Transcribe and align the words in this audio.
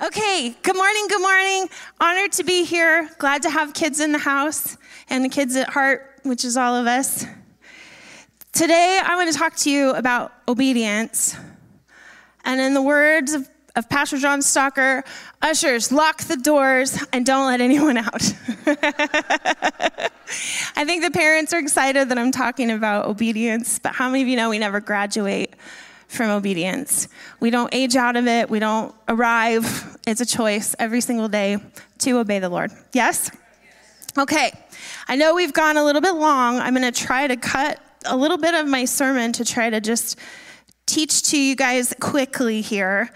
Okay, 0.00 0.54
good 0.62 0.76
morning, 0.76 1.08
good 1.08 1.20
morning. 1.20 1.68
Honored 2.00 2.30
to 2.34 2.44
be 2.44 2.62
here. 2.62 3.10
Glad 3.18 3.42
to 3.42 3.50
have 3.50 3.74
kids 3.74 3.98
in 3.98 4.12
the 4.12 4.18
house 4.18 4.76
and 5.10 5.24
the 5.24 5.28
kids 5.28 5.56
at 5.56 5.68
heart, 5.70 6.20
which 6.22 6.44
is 6.44 6.56
all 6.56 6.76
of 6.76 6.86
us. 6.86 7.26
Today, 8.52 9.00
I 9.04 9.16
want 9.16 9.32
to 9.32 9.36
talk 9.36 9.56
to 9.56 9.70
you 9.70 9.90
about 9.90 10.32
obedience. 10.46 11.36
And 12.44 12.60
in 12.60 12.74
the 12.74 12.82
words 12.82 13.32
of, 13.32 13.50
of 13.74 13.88
Pastor 13.88 14.18
John 14.18 14.40
Stalker, 14.40 15.02
ushers, 15.42 15.90
lock 15.90 16.22
the 16.22 16.36
doors 16.36 16.96
and 17.12 17.26
don't 17.26 17.48
let 17.48 17.60
anyone 17.60 17.96
out. 17.96 18.12
I 20.76 20.84
think 20.84 21.02
the 21.02 21.10
parents 21.12 21.52
are 21.52 21.58
excited 21.58 22.08
that 22.10 22.18
I'm 22.18 22.30
talking 22.30 22.70
about 22.70 23.06
obedience, 23.06 23.80
but 23.80 23.96
how 23.96 24.08
many 24.08 24.22
of 24.22 24.28
you 24.28 24.36
know 24.36 24.50
we 24.50 24.60
never 24.60 24.78
graduate 24.78 25.56
from 26.08 26.30
obedience. 26.30 27.08
We 27.38 27.50
don't 27.50 27.72
age 27.72 27.94
out 27.94 28.16
of 28.16 28.26
it, 28.26 28.50
we 28.50 28.58
don't 28.58 28.94
arrive. 29.08 29.96
It's 30.06 30.20
a 30.20 30.26
choice 30.26 30.74
every 30.78 31.00
single 31.00 31.28
day 31.28 31.58
to 31.98 32.18
obey 32.18 32.38
the 32.38 32.48
Lord. 32.48 32.72
Yes? 32.92 33.30
Okay, 34.18 34.50
I 35.06 35.16
know 35.16 35.34
we've 35.34 35.52
gone 35.52 35.76
a 35.76 35.84
little 35.84 36.00
bit 36.00 36.14
long. 36.14 36.58
I'm 36.58 36.74
going 36.74 36.90
to 36.90 36.98
try 36.98 37.26
to 37.26 37.36
cut 37.36 37.78
a 38.04 38.16
little 38.16 38.38
bit 38.38 38.54
of 38.54 38.66
my 38.66 38.84
sermon 38.84 39.32
to 39.34 39.44
try 39.44 39.70
to 39.70 39.80
just 39.80 40.18
teach 40.86 41.30
to 41.30 41.38
you 41.38 41.54
guys 41.54 41.94
quickly 42.00 42.62
here. 42.62 43.10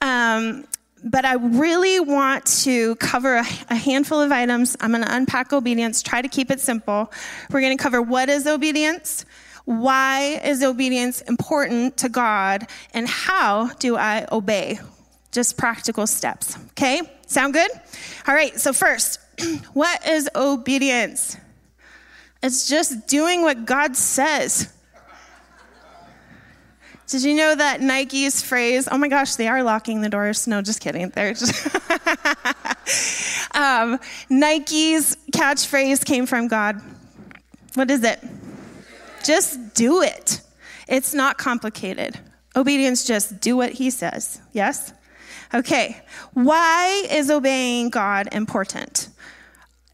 Um, 0.00 0.64
but 1.04 1.24
I 1.24 1.34
really 1.34 2.00
want 2.00 2.46
to 2.62 2.96
cover 2.96 3.36
a, 3.36 3.44
a 3.68 3.76
handful 3.76 4.20
of 4.20 4.32
items. 4.32 4.76
I'm 4.80 4.92
going 4.92 5.04
to 5.04 5.14
unpack 5.14 5.52
obedience, 5.52 6.02
try 6.02 6.22
to 6.22 6.28
keep 6.28 6.50
it 6.50 6.60
simple. 6.60 7.12
We're 7.50 7.60
going 7.60 7.76
to 7.76 7.82
cover 7.82 8.00
what 8.00 8.28
is 8.28 8.46
obedience, 8.46 9.26
why 9.66 10.40
is 10.44 10.62
obedience 10.62 11.20
important 11.22 11.98
to 11.98 12.08
God? 12.08 12.68
And 12.94 13.06
how 13.06 13.68
do 13.74 13.96
I 13.96 14.26
obey? 14.32 14.78
Just 15.32 15.58
practical 15.58 16.06
steps. 16.06 16.56
Okay? 16.70 17.02
Sound 17.26 17.52
good? 17.52 17.70
All 18.26 18.34
right, 18.34 18.58
so 18.58 18.72
first, 18.72 19.18
what 19.74 20.06
is 20.06 20.30
obedience? 20.34 21.36
It's 22.42 22.68
just 22.68 23.08
doing 23.08 23.42
what 23.42 23.66
God 23.66 23.96
says. 23.96 24.72
Did 27.08 27.22
you 27.22 27.34
know 27.34 27.54
that 27.54 27.80
Nike's 27.80 28.42
phrase, 28.42 28.88
oh 28.90 28.98
my 28.98 29.08
gosh, 29.08 29.34
they 29.34 29.48
are 29.48 29.62
locking 29.62 30.00
the 30.00 30.08
doors? 30.08 30.46
No, 30.46 30.62
just 30.62 30.80
kidding. 30.80 31.08
They're 31.10 31.34
just. 31.34 31.66
um, 33.54 33.98
Nike's 34.28 35.16
catchphrase 35.32 36.04
came 36.04 36.26
from 36.26 36.48
God. 36.48 36.80
What 37.74 37.90
is 37.90 38.02
it? 38.04 38.20
Just 39.26 39.74
do 39.74 40.02
it. 40.02 40.40
It's 40.86 41.12
not 41.12 41.36
complicated. 41.36 42.18
Obedience, 42.54 43.04
just 43.04 43.40
do 43.40 43.56
what 43.56 43.72
he 43.72 43.90
says. 43.90 44.40
Yes? 44.52 44.92
Okay. 45.52 46.00
Why 46.32 47.06
is 47.10 47.30
obeying 47.30 47.90
God 47.90 48.28
important? 48.32 49.08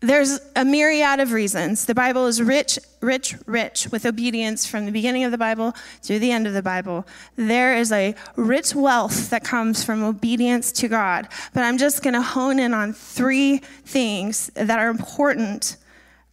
There's 0.00 0.40
a 0.56 0.64
myriad 0.64 1.20
of 1.20 1.32
reasons. 1.32 1.86
The 1.86 1.94
Bible 1.94 2.26
is 2.26 2.42
rich, 2.42 2.78
rich, 3.00 3.36
rich 3.46 3.88
with 3.90 4.04
obedience 4.04 4.66
from 4.66 4.84
the 4.84 4.90
beginning 4.90 5.22
of 5.22 5.30
the 5.30 5.38
Bible 5.38 5.74
to 6.02 6.18
the 6.18 6.32
end 6.32 6.46
of 6.46 6.52
the 6.52 6.62
Bible. 6.62 7.06
There 7.36 7.76
is 7.76 7.92
a 7.92 8.14
rich 8.36 8.74
wealth 8.74 9.30
that 9.30 9.44
comes 9.44 9.84
from 9.84 10.02
obedience 10.02 10.72
to 10.72 10.88
God. 10.88 11.28
But 11.54 11.62
I'm 11.62 11.78
just 11.78 12.02
going 12.02 12.14
to 12.14 12.22
hone 12.22 12.58
in 12.58 12.74
on 12.74 12.92
three 12.92 13.58
things 13.58 14.50
that 14.56 14.78
are 14.78 14.88
important 14.88 15.76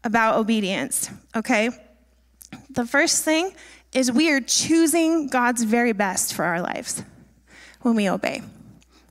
about 0.04 0.38
obedience, 0.38 1.12
okay? 1.36 1.70
The 2.80 2.86
first 2.86 3.26
thing 3.26 3.54
is 3.92 4.10
we 4.10 4.32
are 4.32 4.40
choosing 4.40 5.28
God's 5.28 5.64
very 5.64 5.92
best 5.92 6.34
for 6.34 6.46
our 6.46 6.62
lives 6.62 7.04
when 7.82 7.94
we 7.94 8.10
obey. 8.10 8.42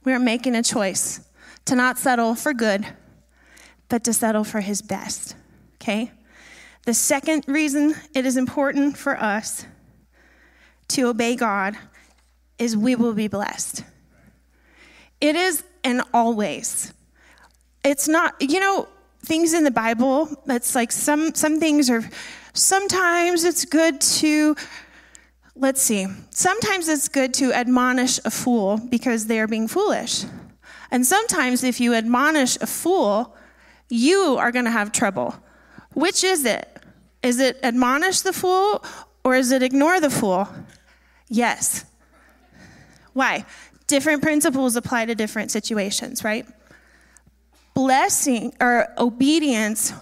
We 0.04 0.14
are 0.14 0.18
making 0.18 0.56
a 0.56 0.62
choice 0.62 1.20
to 1.66 1.76
not 1.76 1.98
settle 1.98 2.34
for 2.34 2.54
good, 2.54 2.86
but 3.90 4.04
to 4.04 4.14
settle 4.14 4.42
for 4.42 4.60
His 4.60 4.80
best. 4.80 5.36
Okay? 5.74 6.10
The 6.86 6.94
second 6.94 7.44
reason 7.46 7.94
it 8.14 8.24
is 8.24 8.38
important 8.38 8.96
for 8.96 9.22
us 9.22 9.66
to 10.88 11.02
obey 11.02 11.36
God 11.36 11.76
is 12.58 12.74
we 12.74 12.96
will 12.96 13.12
be 13.12 13.28
blessed. 13.28 13.84
It 15.20 15.36
is 15.36 15.62
and 15.84 16.00
always. 16.14 16.94
It's 17.84 18.08
not, 18.08 18.34
you 18.40 18.60
know, 18.60 18.88
things 19.28 19.54
in 19.54 19.62
the 19.62 19.70
Bible, 19.70 20.28
it's 20.46 20.74
like 20.74 20.90
some 20.90 21.34
some 21.34 21.60
things 21.60 21.88
are 21.90 22.02
Sometimes 22.58 23.44
it's 23.44 23.64
good 23.64 24.00
to, 24.00 24.56
let's 25.54 25.80
see, 25.80 26.08
sometimes 26.30 26.88
it's 26.88 27.06
good 27.08 27.32
to 27.34 27.52
admonish 27.52 28.18
a 28.24 28.32
fool 28.32 28.78
because 28.90 29.28
they 29.28 29.38
are 29.38 29.46
being 29.46 29.68
foolish. 29.68 30.24
And 30.90 31.06
sometimes 31.06 31.62
if 31.62 31.80
you 31.80 31.94
admonish 31.94 32.56
a 32.60 32.66
fool, 32.66 33.36
you 33.88 34.36
are 34.38 34.50
going 34.50 34.64
to 34.64 34.72
have 34.72 34.90
trouble. 34.90 35.36
Which 35.94 36.24
is 36.24 36.44
it? 36.44 36.82
Is 37.22 37.38
it 37.38 37.60
admonish 37.62 38.22
the 38.22 38.32
fool 38.32 38.84
or 39.22 39.36
is 39.36 39.52
it 39.52 39.62
ignore 39.62 40.00
the 40.00 40.10
fool? 40.10 40.48
Yes. 41.28 41.84
Why? 43.12 43.46
Different 43.86 44.20
principles 44.20 44.74
apply 44.74 45.06
to 45.06 45.14
different 45.14 45.52
situations, 45.52 46.24
right? 46.24 46.44
Blessing 47.78 48.52
or 48.60 48.88
obedience 48.98 49.92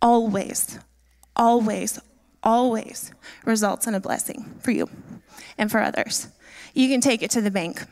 always, 0.00 0.78
always, 1.36 2.00
always 2.42 3.12
results 3.44 3.86
in 3.86 3.94
a 3.94 4.00
blessing 4.00 4.54
for 4.60 4.70
you 4.70 4.88
and 5.58 5.70
for 5.70 5.80
others. 5.80 6.28
You 6.72 6.88
can 6.88 7.02
take 7.02 7.22
it 7.22 7.30
to 7.32 7.42
the 7.42 7.50
bank. 7.50 7.84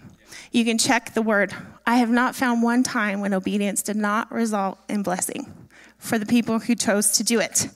You 0.51 0.65
can 0.65 0.79
check 0.79 1.13
the 1.13 1.21
word. 1.21 1.55
I 1.87 1.97
have 1.97 2.09
not 2.09 2.35
found 2.35 2.63
one 2.63 2.83
time 2.83 3.21
when 3.21 3.35
obedience 3.35 3.83
did 3.83 3.97
not 3.97 4.33
result 4.33 4.79
in 4.89 5.03
blessing 5.03 5.69
for 5.99 6.19
the 6.19 6.25
people 6.25 6.61
who 6.61 6.75
chose 6.75 7.13
to 7.19 7.23
do 7.23 7.39
it. 7.39 7.69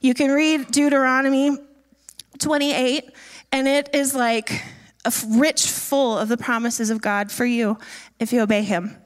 You 0.00 0.12
can 0.12 0.32
read 0.32 0.72
Deuteronomy 0.72 1.56
28, 2.40 3.12
and 3.52 3.68
it 3.68 3.90
is 3.92 4.12
like 4.12 4.60
a 5.04 5.12
rich 5.28 5.68
full 5.68 6.18
of 6.18 6.28
the 6.28 6.36
promises 6.36 6.90
of 6.90 7.00
God 7.00 7.30
for 7.30 7.44
you 7.44 7.78
if 8.18 8.32
you 8.32 8.40
obey 8.40 8.64
Him. 8.64 8.96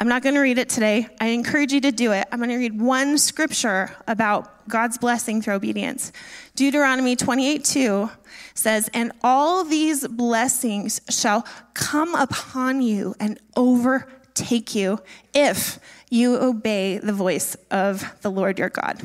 I'm 0.00 0.08
not 0.08 0.22
going 0.22 0.34
to 0.34 0.40
read 0.40 0.58
it 0.58 0.68
today. 0.68 1.06
I 1.20 1.28
encourage 1.28 1.72
you 1.72 1.80
to 1.82 1.92
do 1.92 2.12
it. 2.12 2.26
I'm 2.32 2.38
going 2.38 2.50
to 2.50 2.56
read 2.56 2.80
one 2.80 3.16
scripture 3.16 3.94
about 4.08 4.68
God's 4.68 4.98
blessing 4.98 5.40
through 5.40 5.54
obedience. 5.54 6.10
Deuteronomy 6.56 7.14
28 7.14 7.64
2 7.64 8.10
says, 8.54 8.90
And 8.92 9.12
all 9.22 9.64
these 9.64 10.06
blessings 10.08 11.00
shall 11.08 11.46
come 11.74 12.14
upon 12.16 12.82
you 12.82 13.14
and 13.20 13.38
overtake 13.56 14.74
you 14.74 15.00
if 15.32 15.78
you 16.10 16.36
obey 16.36 16.98
the 16.98 17.12
voice 17.12 17.56
of 17.70 18.04
the 18.22 18.30
Lord 18.30 18.58
your 18.58 18.70
God. 18.70 19.00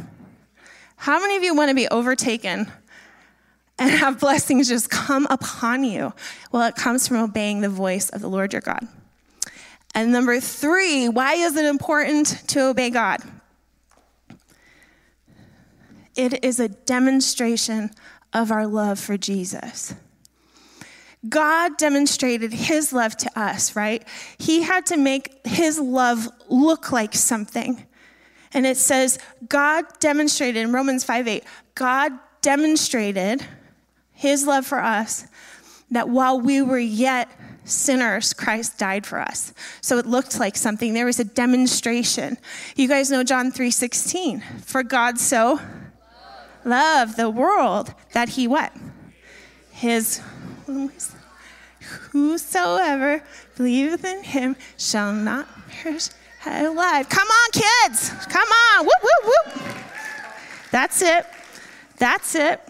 How 0.95 1.19
many 1.19 1.37
of 1.37 1.43
you 1.43 1.53
want 1.53 1.69
to 1.69 1.75
be 1.75 1.87
overtaken 1.87 2.71
and 3.77 3.91
have 3.91 4.19
blessings 4.19 4.67
just 4.67 4.89
come 4.89 5.27
upon 5.29 5.83
you? 5.83 6.13
Well, 6.51 6.63
it 6.67 6.75
comes 6.75 7.07
from 7.07 7.17
obeying 7.17 7.61
the 7.61 7.69
voice 7.69 8.09
of 8.09 8.21
the 8.21 8.29
Lord 8.29 8.53
your 8.53 8.61
God. 8.61 8.87
And 9.99 10.13
number 10.13 10.39
three, 10.39 11.09
why 11.09 11.33
is 11.33 11.57
it 11.57 11.65
important 11.65 12.27
to 12.47 12.67
obey 12.67 12.89
God? 12.89 13.19
It 16.15 16.45
is 16.45 16.61
a 16.61 16.69
demonstration 16.69 17.91
of 18.31 18.49
our 18.49 18.65
love 18.65 18.97
for 18.97 19.17
Jesus. 19.17 19.93
God 21.27 21.77
demonstrated 21.77 22.53
his 22.53 22.93
love 22.93 23.17
to 23.17 23.37
us, 23.37 23.75
right? 23.75 24.07
He 24.37 24.61
had 24.61 24.85
to 24.85 24.95
make 24.95 25.45
his 25.45 25.77
love 25.77 26.29
look 26.47 26.93
like 26.93 27.13
something. 27.13 27.85
And 28.53 28.65
it 28.65 28.77
says, 28.77 29.19
God 29.49 29.83
demonstrated 29.99 30.63
in 30.63 30.71
Romans 30.71 31.03
5 31.03 31.27
8, 31.27 31.43
God 31.75 32.13
demonstrated 32.39 33.45
his 34.13 34.47
love 34.47 34.65
for 34.65 34.79
us 34.79 35.27
that 35.91 36.07
while 36.07 36.39
we 36.39 36.61
were 36.61 36.79
yet 36.79 37.29
sinners, 37.69 38.33
Christ 38.33 38.77
died 38.77 39.05
for 39.05 39.19
us. 39.19 39.53
So 39.81 39.97
it 39.97 40.05
looked 40.05 40.39
like 40.39 40.55
something. 40.55 40.93
There 40.93 41.05
was 41.05 41.19
a 41.19 41.23
demonstration. 41.23 42.37
You 42.75 42.87
guys 42.87 43.09
know 43.09 43.23
John 43.23 43.51
3:16. 43.51 44.43
For 44.61 44.83
God 44.83 45.19
so 45.19 45.59
loved 46.65 47.17
the 47.17 47.29
world 47.29 47.93
that 48.13 48.29
he 48.29 48.47
what? 48.47 48.73
His 49.71 50.21
whosoever 52.11 53.23
believeth 53.55 54.03
in 54.05 54.23
him 54.23 54.55
shall 54.77 55.13
not 55.13 55.47
perish 55.69 56.09
alive. 56.45 57.09
Come 57.09 57.27
on, 57.27 57.51
kids. 57.51 58.09
Come 58.27 58.47
on. 58.47 58.85
Whoop, 58.85 59.01
whoop, 59.01 59.23
whoop. 59.25 59.75
That's 60.71 61.01
it. 61.01 61.25
That's 61.97 62.35
it. 62.35 62.61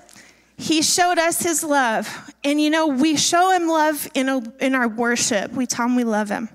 He 0.60 0.82
showed 0.82 1.18
us 1.18 1.42
his 1.42 1.64
love. 1.64 2.34
And 2.44 2.60
you 2.60 2.70
know, 2.70 2.88
we 2.88 3.16
show 3.16 3.52
him 3.52 3.68
love 3.68 4.10
in, 4.14 4.28
a, 4.28 4.44
in 4.60 4.76
our 4.76 4.90
worship. 4.90 5.54
We 5.54 5.66
tell 5.66 5.86
him 5.86 5.96
we 5.96 6.04
love 6.04 6.30
him. 6.30 6.50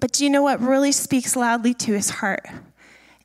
But 0.00 0.12
do 0.12 0.24
you 0.24 0.30
know 0.30 0.42
what 0.42 0.60
really 0.60 0.92
speaks 0.92 1.34
loudly 1.34 1.72
to 1.74 1.94
his 1.94 2.10
heart? 2.10 2.46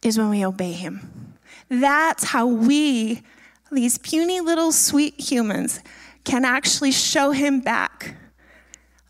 Is 0.02 0.18
when 0.18 0.30
we 0.30 0.46
obey 0.46 0.72
him. 0.72 1.36
That's 1.68 2.24
how 2.24 2.48
we, 2.48 3.22
these 3.70 3.98
puny 3.98 4.40
little 4.40 4.72
sweet 4.72 5.20
humans, 5.20 5.82
can 6.24 6.46
actually 6.46 6.94
show 6.94 7.32
him 7.32 7.60
back 7.60 8.16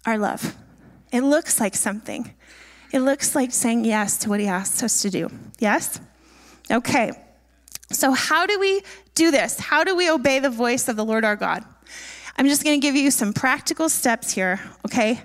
our 0.07 0.17
love. 0.17 0.55
It 1.11 1.21
looks 1.21 1.59
like 1.59 1.75
something. 1.75 2.33
It 2.91 3.01
looks 3.01 3.35
like 3.35 3.51
saying 3.51 3.85
yes 3.85 4.17
to 4.17 4.29
what 4.29 4.39
He 4.39 4.47
asks 4.47 4.81
us 4.81 5.03
to 5.03 5.11
do. 5.11 5.29
Yes? 5.59 5.99
Okay. 6.71 7.11
So, 7.91 8.13
how 8.13 8.47
do 8.47 8.59
we 8.59 8.81
do 9.15 9.31
this? 9.31 9.59
How 9.59 9.83
do 9.83 9.95
we 9.95 10.09
obey 10.09 10.39
the 10.39 10.49
voice 10.49 10.87
of 10.87 10.95
the 10.95 11.05
Lord 11.05 11.25
our 11.25 11.35
God? 11.35 11.63
I'm 12.37 12.47
just 12.47 12.63
going 12.63 12.79
to 12.79 12.85
give 12.85 12.95
you 12.95 13.11
some 13.11 13.33
practical 13.33 13.89
steps 13.89 14.31
here, 14.31 14.59
okay? 14.85 15.21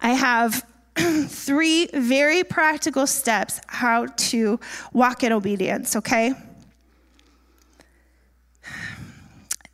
I 0.00 0.10
have 0.10 0.66
three 0.96 1.86
very 1.94 2.44
practical 2.44 3.06
steps 3.06 3.60
how 3.66 4.06
to 4.06 4.60
walk 4.92 5.24
in 5.24 5.32
obedience, 5.32 5.96
okay? 5.96 6.34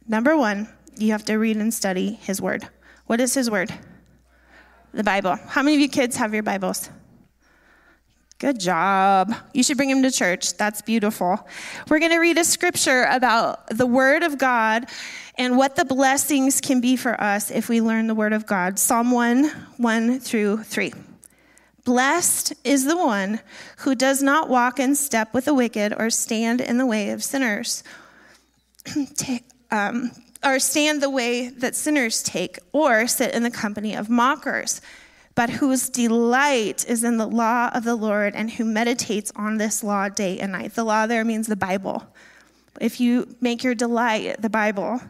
Number 0.06 0.37
one, 0.37 0.69
you 0.96 1.12
have 1.12 1.25
to 1.25 1.37
read 1.37 1.56
and 1.56 1.75
study 1.75 2.12
His 2.12 2.40
Word. 2.40 2.69
What 3.06 3.20
is 3.20 3.34
His 3.34 3.50
Word? 3.50 3.72
The 4.93 5.05
Bible. 5.05 5.37
How 5.49 5.62
many 5.62 5.76
of 5.76 5.81
you 5.81 5.88
kids 5.88 6.16
have 6.16 6.32
your 6.32 6.43
Bibles? 6.43 6.90
Good 8.38 8.61
job. 8.61 9.35
You 9.52 9.64
should 9.64 9.76
bring 9.76 9.90
him 9.90 10.02
to 10.05 10.12
church. 10.12 10.56
That's 10.56 10.81
beautiful. 10.81 11.44
We're 11.88 11.99
going 11.99 12.12
to 12.12 12.19
read 12.19 12.38
a 12.38 12.44
scripture 12.44 13.02
about 13.11 13.69
the 13.69 13.85
Word 13.85 14.23
of 14.23 14.38
God 14.38 14.87
and 15.37 15.56
what 15.56 15.75
the 15.75 15.85
blessings 15.85 16.61
can 16.61 16.81
be 16.81 16.94
for 16.94 17.20
us 17.20 17.50
if 17.50 17.69
we 17.69 17.81
learn 17.81 18.06
the 18.06 18.14
Word 18.14 18.32
of 18.32 18.46
God. 18.46 18.79
Psalm 18.79 19.11
1 19.11 19.49
1 19.79 20.20
through 20.20 20.62
3. 20.62 20.93
Blessed 21.85 22.52
is 22.62 22.85
the 22.85 22.96
one 22.96 23.40
who 23.79 23.96
does 23.96 24.23
not 24.23 24.49
walk 24.49 24.79
in 24.79 24.94
step 24.94 25.34
with 25.34 25.46
the 25.46 25.55
wicked 25.55 25.93
or 25.99 26.08
stand 26.08 26.61
in 26.61 26.79
the 26.79 26.87
way 26.87 27.11
of 27.11 27.25
sinners, 27.25 27.82
um, 29.73 30.12
or 30.44 30.61
stand 30.61 31.02
the 31.02 31.11
way 31.11 31.49
that 31.49 31.75
sinners 31.75 32.23
take, 32.23 32.61
or 32.70 33.08
sit 33.08 33.34
in 33.34 33.43
the 33.43 33.50
company 33.50 33.96
of 33.96 34.08
mockers 34.08 34.81
but 35.38 35.50
whose 35.50 35.88
delight 35.88 36.85
is 36.88 37.05
in 37.05 37.17
the 37.17 37.25
law 37.25 37.70
of 37.73 37.85
the 37.85 37.94
Lord 37.94 38.35
and 38.35 38.50
who 38.50 38.64
meditates 38.64 39.31
on 39.37 39.56
this 39.56 39.85
law 39.85 40.08
day 40.08 40.40
and 40.40 40.50
night. 40.50 40.75
The 40.75 40.82
law 40.82 41.06
there 41.06 41.25
means 41.25 41.46
the 41.46 41.55
Bible. 41.55 42.12
If 42.81 42.99
you 42.99 43.37
make 43.40 43.62
your 43.62 43.76
delight 43.76 44.43
the 44.43 44.50
Bible 44.50 45.00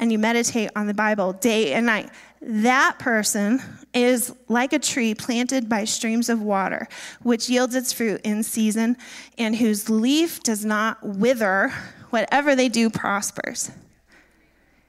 and 0.00 0.10
you 0.10 0.18
meditate 0.18 0.70
on 0.74 0.88
the 0.88 0.92
Bible 0.92 1.34
day 1.34 1.72
and 1.72 1.86
night, 1.86 2.10
that 2.42 2.98
person 2.98 3.62
is 3.94 4.34
like 4.48 4.72
a 4.72 4.80
tree 4.80 5.14
planted 5.14 5.68
by 5.68 5.84
streams 5.84 6.28
of 6.28 6.42
water, 6.42 6.88
which 7.22 7.48
yields 7.48 7.76
its 7.76 7.92
fruit 7.92 8.20
in 8.24 8.42
season 8.42 8.96
and 9.38 9.54
whose 9.54 9.88
leaf 9.88 10.42
does 10.42 10.64
not 10.64 11.00
wither. 11.06 11.72
Whatever 12.10 12.56
they 12.56 12.68
do 12.68 12.90
prospers. 12.90 13.70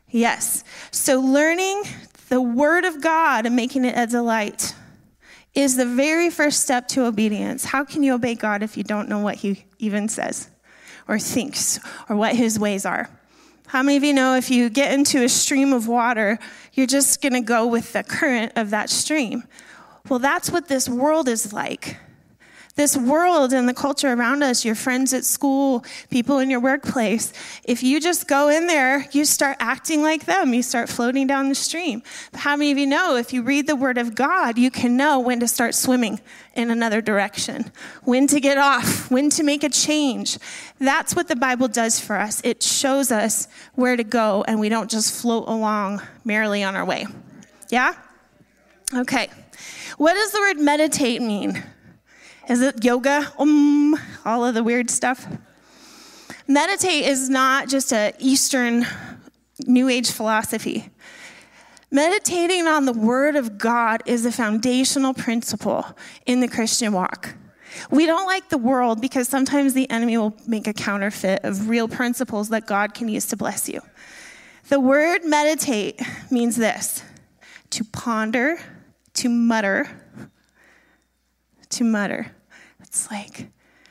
Yes. 0.10 0.64
So 0.90 1.20
learning 1.20 1.84
the 2.30 2.42
Word 2.42 2.84
of 2.84 3.00
God 3.00 3.46
and 3.46 3.56
making 3.56 3.86
it 3.86 3.96
a 3.96 4.08
delight 4.08 4.74
is 5.58 5.76
the 5.76 5.86
very 5.86 6.30
first 6.30 6.62
step 6.62 6.88
to 6.88 7.06
obedience. 7.06 7.66
How 7.66 7.84
can 7.84 8.04
you 8.04 8.14
obey 8.14 8.36
God 8.36 8.62
if 8.62 8.78
you 8.78 8.84
don't 8.84 9.10
know 9.10 9.18
what 9.18 9.36
He 9.36 9.66
even 9.80 10.08
says 10.08 10.50
or 11.08 11.18
thinks 11.18 11.80
or 12.08 12.16
what 12.16 12.36
His 12.36 12.60
ways 12.60 12.86
are? 12.86 13.10
How 13.66 13.82
many 13.82 13.98
of 13.98 14.04
you 14.04 14.14
know 14.14 14.36
if 14.36 14.52
you 14.52 14.70
get 14.70 14.94
into 14.94 15.24
a 15.24 15.30
stream 15.30 15.74
of 15.74 15.88
water, 15.88 16.38
you're 16.74 16.86
just 16.86 17.24
going 17.24 17.34
to 17.34 17.42
go 17.42 17.66
with 17.66 17.92
the 17.94 18.04
current 18.04 18.54
of 18.56 18.70
that 18.70 18.92
stream? 18.92 19.46
Well, 20.08 20.20
that's 20.20 20.52
what 20.52 20.68
this 20.68 20.88
world 20.88 21.28
is 21.28 21.52
like 21.52 21.98
this 22.78 22.96
world 22.96 23.52
and 23.54 23.68
the 23.68 23.74
culture 23.74 24.14
around 24.14 24.44
us, 24.44 24.64
your 24.64 24.76
friends 24.76 25.14
at 25.14 25.26
school, 25.26 25.84
people 26.10 26.40
in 26.40 26.50
your 26.50 26.60
workplace, 26.60 27.34
if 27.64 27.84
you 27.84 28.00
just 28.00 28.28
go 28.28 28.50
in 28.50 28.68
there, 28.68 29.08
you 29.12 29.26
start 29.26 29.58
acting 29.60 30.04
like 30.04 30.26
them. 30.26 30.54
You 30.54 30.62
start 30.62 30.88
floating 30.88 31.28
down 31.28 31.50
the 31.50 31.56
stream. 31.56 32.04
How 32.34 32.56
many 32.56 32.72
of 32.72 32.78
you 32.78 32.86
know 32.86 33.18
if 33.18 33.34
you 33.34 33.42
read 33.42 33.68
the 33.68 33.76
Word 33.76 33.98
of 33.98 34.16
God, 34.16 34.58
you 34.58 34.72
can 34.72 34.96
know 34.96 35.20
when 35.20 35.40
to 35.42 35.48
start 35.48 35.76
swimming 35.76 36.22
in 36.56 36.70
another 36.70 37.02
direction, 37.02 37.72
when 38.04 38.28
to 38.28 38.40
get 38.40 38.58
off, 38.58 39.10
when 39.12 39.30
to 39.32 39.44
make 39.44 39.64
a 39.64 39.70
change? 39.70 40.38
That's 40.80 41.16
what 41.16 41.28
the 41.28 41.36
Bible 41.36 41.68
does 41.68 42.00
for 42.00 42.16
us. 42.16 42.42
It 42.44 42.62
shows 42.62 43.12
us 43.12 43.48
where 43.74 43.96
to 43.96 44.04
go, 44.04 44.46
and 44.48 44.60
we 44.60 44.70
don't 44.70 44.90
just 44.90 45.20
float 45.20 45.48
along 45.48 46.02
merrily 46.24 46.64
on 46.64 46.76
our 46.76 46.86
way. 46.86 47.08
Yeah? 47.70 47.96
Okay. 48.94 49.30
What 49.98 50.14
does 50.14 50.32
the 50.32 50.40
word 50.40 50.60
meditate 50.60 51.24
mean? 51.24 51.64
Is 52.50 52.62
it 52.62 52.84
yoga? 52.84 53.32
Um, 53.38 54.00
all 54.24 54.46
of 54.46 54.54
the 54.54 54.64
weird 54.64 54.90
stuff. 54.90 55.28
Meditate 56.48 57.04
is 57.04 57.30
not 57.30 57.68
just 57.68 57.92
a 57.92 58.14
Eastern 58.20 58.86
New 59.66 59.90
Age 59.90 60.10
philosophy. 60.12 60.90
Meditating 61.92 62.66
on 62.68 62.86
the 62.86 62.94
Word 62.94 63.36
of 63.36 63.58
God 63.58 64.02
is 64.06 64.26
a 64.26 64.32
foundational 64.32 65.14
principle 65.14 65.86
in 66.26 66.40
the 66.40 66.48
Christian 66.48 66.94
walk. 66.94 67.36
We 67.92 68.06
don't 68.06 68.26
like 68.26 68.48
the 68.48 68.58
world 68.58 69.02
because 69.02 69.28
sometimes 69.28 69.74
the 69.74 69.90
enemy 69.90 70.18
will 70.18 70.36
make 70.48 70.68
a 70.68 70.74
counterfeit 70.74 71.42
of 71.44 71.68
real 71.68 71.90
principles 71.90 72.48
that 72.50 72.66
God 72.66 72.94
can 72.94 73.10
use 73.10 73.26
to 73.28 73.36
bless 73.36 73.68
you. 73.68 73.82
The 74.70 74.80
word 74.80 75.26
meditate 75.26 76.02
means 76.32 76.56
this 76.56 77.04
to 77.72 77.84
ponder, 77.84 78.58
to 79.16 79.28
mutter, 79.28 79.90
to 81.70 81.84
mutter. 81.84 82.32
It's 82.88 83.12
like, 83.12 83.50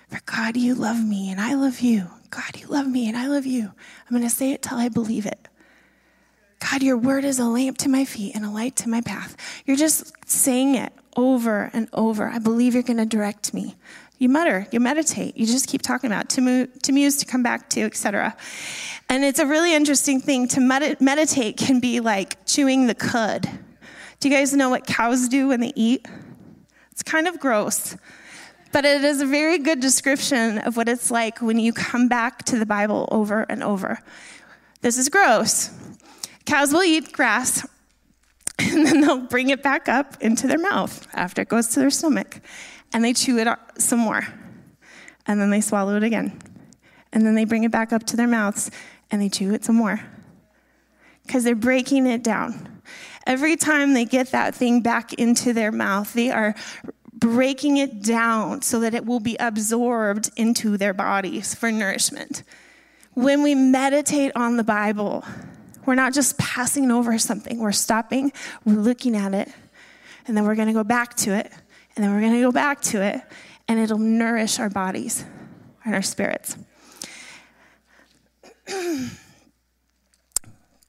for 0.08 0.20
God, 0.26 0.56
you 0.56 0.74
love 0.74 1.04
me 1.04 1.30
and 1.30 1.40
I 1.40 1.54
love 1.54 1.80
you. 1.80 2.08
God, 2.30 2.58
you 2.58 2.66
love 2.66 2.86
me 2.86 3.08
and 3.08 3.16
I 3.16 3.28
love 3.28 3.46
you. 3.46 3.64
I'm 3.64 4.10
going 4.10 4.22
to 4.22 4.30
say 4.30 4.52
it 4.52 4.62
till 4.62 4.78
I 4.78 4.88
believe 4.88 5.26
it. 5.26 5.48
God, 6.58 6.82
your 6.82 6.96
word 6.96 7.24
is 7.24 7.38
a 7.38 7.44
lamp 7.44 7.78
to 7.78 7.88
my 7.88 8.04
feet 8.04 8.34
and 8.34 8.44
a 8.44 8.50
light 8.50 8.76
to 8.76 8.88
my 8.88 9.00
path. 9.00 9.36
You're 9.66 9.76
just 9.76 10.12
saying 10.26 10.74
it 10.74 10.92
over 11.16 11.70
and 11.72 11.88
over. 11.92 12.28
I 12.28 12.38
believe 12.38 12.74
you're 12.74 12.82
going 12.82 12.96
to 12.96 13.06
direct 13.06 13.52
me. 13.52 13.76
You 14.18 14.30
mutter, 14.30 14.66
you 14.72 14.80
meditate, 14.80 15.36
you 15.36 15.44
just 15.44 15.68
keep 15.68 15.82
talking 15.82 16.10
about 16.10 16.30
to, 16.30 16.40
move, 16.40 16.82
to 16.82 16.92
muse, 16.92 17.18
to 17.18 17.26
come 17.26 17.42
back 17.42 17.68
to, 17.70 17.82
etc. 17.82 18.34
And 19.10 19.22
it's 19.24 19.38
a 19.38 19.46
really 19.46 19.74
interesting 19.74 20.20
thing. 20.20 20.48
To 20.48 20.60
med- 20.60 21.00
meditate 21.02 21.58
can 21.58 21.80
be 21.80 22.00
like 22.00 22.44
chewing 22.46 22.86
the 22.86 22.94
cud. 22.94 23.42
Do 24.20 24.28
you 24.28 24.34
guys 24.34 24.54
know 24.54 24.70
what 24.70 24.86
cows 24.86 25.28
do 25.28 25.48
when 25.48 25.60
they 25.60 25.72
eat? 25.76 26.06
It's 26.92 27.02
kind 27.02 27.28
of 27.28 27.38
gross. 27.38 27.94
But 28.72 28.84
it 28.84 29.04
is 29.04 29.20
a 29.20 29.26
very 29.26 29.58
good 29.58 29.80
description 29.80 30.58
of 30.58 30.76
what 30.76 30.88
it's 30.88 31.10
like 31.10 31.40
when 31.40 31.58
you 31.58 31.72
come 31.72 32.08
back 32.08 32.44
to 32.44 32.58
the 32.58 32.66
Bible 32.66 33.08
over 33.10 33.42
and 33.48 33.62
over. 33.62 34.00
This 34.80 34.98
is 34.98 35.08
gross. 35.08 35.70
Cows 36.44 36.72
will 36.72 36.82
eat 36.82 37.12
grass 37.12 37.66
and 38.58 38.86
then 38.86 39.00
they'll 39.00 39.18
bring 39.18 39.50
it 39.50 39.62
back 39.62 39.88
up 39.88 40.16
into 40.20 40.46
their 40.46 40.58
mouth 40.58 41.06
after 41.14 41.42
it 41.42 41.48
goes 41.48 41.68
to 41.68 41.80
their 41.80 41.90
stomach. 41.90 42.40
And 42.92 43.04
they 43.04 43.12
chew 43.12 43.38
it 43.38 43.48
some 43.78 43.98
more. 43.98 44.26
And 45.26 45.40
then 45.40 45.50
they 45.50 45.60
swallow 45.60 45.96
it 45.96 46.02
again. 46.02 46.38
And 47.12 47.26
then 47.26 47.34
they 47.34 47.44
bring 47.44 47.64
it 47.64 47.70
back 47.70 47.92
up 47.92 48.04
to 48.06 48.16
their 48.16 48.26
mouths 48.26 48.70
and 49.10 49.20
they 49.20 49.28
chew 49.28 49.52
it 49.52 49.64
some 49.64 49.76
more. 49.76 50.00
Because 51.24 51.44
they're 51.44 51.54
breaking 51.54 52.06
it 52.06 52.22
down. 52.22 52.80
Every 53.26 53.56
time 53.56 53.92
they 53.92 54.04
get 54.04 54.30
that 54.30 54.54
thing 54.54 54.80
back 54.80 55.12
into 55.14 55.52
their 55.52 55.72
mouth, 55.72 56.12
they 56.12 56.30
are 56.30 56.54
breaking 57.16 57.78
it 57.78 58.02
down 58.02 58.62
so 58.62 58.80
that 58.80 58.94
it 58.94 59.06
will 59.06 59.20
be 59.20 59.36
absorbed 59.40 60.30
into 60.36 60.76
their 60.76 60.92
bodies 60.92 61.54
for 61.54 61.72
nourishment. 61.72 62.42
When 63.14 63.42
we 63.42 63.54
meditate 63.54 64.32
on 64.36 64.58
the 64.58 64.64
Bible, 64.64 65.24
we're 65.86 65.94
not 65.94 66.12
just 66.12 66.36
passing 66.36 66.90
over 66.90 67.18
something, 67.18 67.58
we're 67.58 67.72
stopping, 67.72 68.32
we're 68.64 68.74
looking 68.74 69.16
at 69.16 69.32
it, 69.32 69.48
and 70.26 70.36
then 70.36 70.44
we're 70.44 70.54
going 70.54 70.68
to 70.68 70.74
go 70.74 70.84
back 70.84 71.14
to 71.16 71.32
it, 71.32 71.50
and 71.94 72.04
then 72.04 72.12
we're 72.12 72.20
going 72.20 72.34
to 72.34 72.42
go 72.42 72.52
back 72.52 72.82
to 72.82 73.02
it, 73.02 73.22
and 73.68 73.80
it'll 73.80 73.96
nourish 73.96 74.58
our 74.58 74.68
bodies 74.68 75.24
and 75.84 75.94
our 75.94 76.02
spirits. 76.02 76.58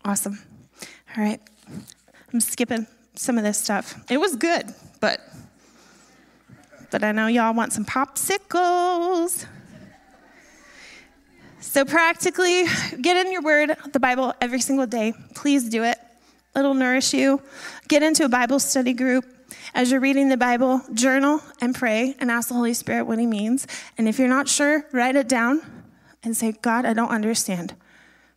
awesome. 0.03 0.39
All 1.15 1.24
right. 1.24 1.39
I'm 2.34 2.41
skipping 2.41 2.86
some 3.15 3.38
of 3.38 3.43
this 3.43 3.57
stuff. 3.57 3.96
It 4.12 4.17
was 4.17 4.36
good, 4.36 4.74
but 5.00 5.22
but 6.91 7.03
I 7.03 7.12
know 7.12 7.27
y'all 7.27 7.53
want 7.53 7.74
some 7.74 7.86
popsicles. 7.86 9.46
So, 11.60 11.84
practically, 11.86 12.65
get 13.01 13.17
in 13.17 13.32
your 13.32 13.41
word, 13.41 13.75
the 13.91 14.00
Bible, 14.00 14.34
every 14.39 14.62
single 14.62 14.88
day. 14.88 15.13
Please 15.36 15.70
do 15.70 15.84
it. 15.84 15.98
It'll 16.56 16.74
nourish 16.74 17.13
you. 17.13 17.41
Get 17.88 18.03
into 18.03 18.25
a 18.25 18.29
Bible 18.29 18.60
study 18.60 18.94
group. 18.94 19.25
As 19.74 19.91
you're 19.91 20.00
reading 20.00 20.29
the 20.29 20.38
Bible, 20.38 20.82
journal 20.94 21.41
and 21.62 21.75
pray 21.75 22.15
and 22.20 22.32
ask 22.32 22.48
the 22.48 22.53
Holy 22.53 22.74
Spirit 22.74 23.06
what 23.06 23.20
He 23.20 23.25
means. 23.27 23.67
And 23.98 24.08
if 24.08 24.17
you're 24.17 24.27
not 24.27 24.48
sure, 24.48 24.86
write 24.91 25.15
it 25.15 25.27
down 25.27 25.62
and 26.24 26.36
say, 26.36 26.53
God, 26.53 26.86
I 26.86 26.94
don't 26.94 27.10
understand. 27.10 27.75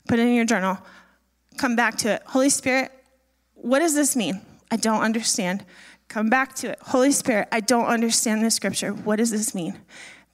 Put 0.09 0.19
it 0.19 0.27
in 0.27 0.35
your 0.35 0.45
journal. 0.45 0.79
Come 1.57 1.77
back 1.77 1.97
to 1.99 2.15
it. 2.15 2.23
Holy 2.27 2.51
Spirit, 2.51 2.91
what 3.55 3.79
does 3.79 3.95
this 3.95 4.17
mean? 4.17 4.41
I 4.71 4.77
don't 4.77 5.03
understand. 5.03 5.65
Come 6.11 6.29
back 6.29 6.55
to 6.57 6.71
it. 6.71 6.79
Holy 6.83 7.13
Spirit, 7.13 7.47
I 7.53 7.61
don't 7.61 7.87
understand 7.87 8.45
this 8.45 8.57
scripture. 8.57 8.91
What 8.93 9.17
does 9.17 9.31
this 9.31 9.55
mean? 9.55 9.79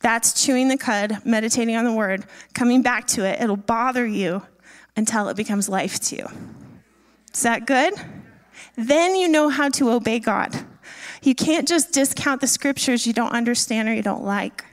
That's 0.00 0.42
chewing 0.42 0.68
the 0.68 0.78
cud, 0.78 1.18
meditating 1.26 1.76
on 1.76 1.84
the 1.84 1.92
word, 1.92 2.24
coming 2.54 2.80
back 2.80 3.06
to 3.08 3.26
it. 3.26 3.42
It'll 3.42 3.58
bother 3.58 4.06
you 4.06 4.42
until 4.96 5.28
it 5.28 5.36
becomes 5.36 5.68
life 5.68 6.00
to 6.00 6.16
you. 6.16 6.26
Is 7.34 7.42
that 7.42 7.66
good? 7.66 7.92
Then 8.76 9.16
you 9.16 9.28
know 9.28 9.50
how 9.50 9.68
to 9.68 9.90
obey 9.90 10.18
God. 10.18 10.56
You 11.22 11.34
can't 11.34 11.68
just 11.68 11.92
discount 11.92 12.40
the 12.40 12.46
scriptures 12.46 13.06
you 13.06 13.12
don't 13.12 13.32
understand 13.32 13.86
or 13.86 13.92
you 13.92 14.02
don't 14.02 14.24
like, 14.24 14.64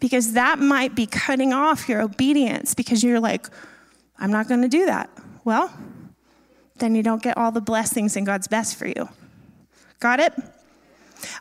because 0.00 0.32
that 0.32 0.58
might 0.58 0.94
be 0.94 1.04
cutting 1.04 1.52
off 1.52 1.90
your 1.90 2.00
obedience 2.00 2.72
because 2.72 3.04
you're 3.04 3.20
like, 3.20 3.48
I'm 4.18 4.30
not 4.30 4.48
going 4.48 4.62
to 4.62 4.68
do 4.68 4.86
that. 4.86 5.10
Well, 5.44 5.70
then 6.76 6.94
you 6.94 7.02
don't 7.02 7.22
get 7.22 7.36
all 7.36 7.52
the 7.52 7.60
blessings 7.60 8.16
and 8.16 8.24
God's 8.24 8.48
best 8.48 8.76
for 8.76 8.86
you. 8.86 9.10
Got 10.02 10.18
it? 10.18 10.34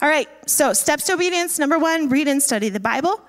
All 0.03 0.07
right, 0.07 0.29
so 0.45 0.71
steps 0.71 1.05
to 1.05 1.13
obedience 1.13 1.57
number 1.57 1.79
one, 1.79 2.09
read 2.09 2.27
and 2.27 2.43
study 2.43 2.69
the 2.69 2.79
Bible. 2.79 3.19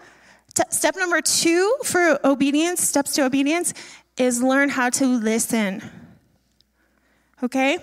T- 0.52 0.62
step 0.68 0.94
number 0.94 1.22
two 1.22 1.74
for 1.84 2.20
obedience, 2.22 2.82
steps 2.82 3.14
to 3.14 3.24
obedience, 3.24 3.72
is 4.18 4.42
learn 4.42 4.68
how 4.68 4.90
to 4.90 5.06
listen. 5.06 5.82
Okay? 7.42 7.78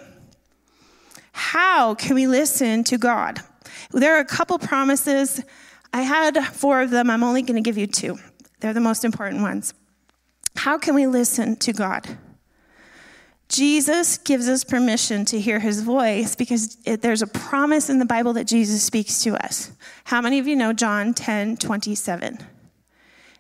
How 1.32 1.96
can 1.96 2.14
we 2.14 2.28
listen 2.28 2.84
to 2.84 3.00
God? 3.00 3.40
There 3.90 4.16
are 4.16 4.20
a 4.20 4.26
couple 4.26 4.60
promises. 4.60 5.44
I 5.92 6.04
had 6.04 6.38
four 6.50 6.84
of 6.84 6.92
them. 6.92 7.10
I'm 7.10 7.24
only 7.24 7.42
going 7.42 7.56
to 7.56 7.68
give 7.68 7.80
you 7.80 7.88
two. 7.88 8.20
They're 8.60 8.74
the 8.74 8.80
most 8.80 9.04
important 9.04 9.42
ones. 9.42 9.74
How 10.56 10.78
can 10.78 10.94
we 10.94 11.08
listen 11.08 11.56
to 11.56 11.74
God? 11.74 12.20
Jesus 13.50 14.20
gives 14.20 14.48
us 14.48 14.64
permission 14.64 15.26
to 15.26 15.40
hear 15.40 15.60
his 15.60 15.82
voice 15.82 16.36
because 16.36 16.78
it, 16.86 17.02
there's 17.02 17.24
a 17.24 17.28
promise 17.28 17.90
in 17.90 17.98
the 17.98 18.06
Bible 18.06 18.34
that 18.34 18.46
Jesus 18.46 18.84
speaks 18.84 19.24
to 19.24 19.44
us. 19.44 19.72
How 20.06 20.22
many 20.22 20.38
of 20.38 20.48
you 20.48 20.56
know 20.56 20.72
John 20.72 21.16
10 21.16 21.58
27? 21.58 22.38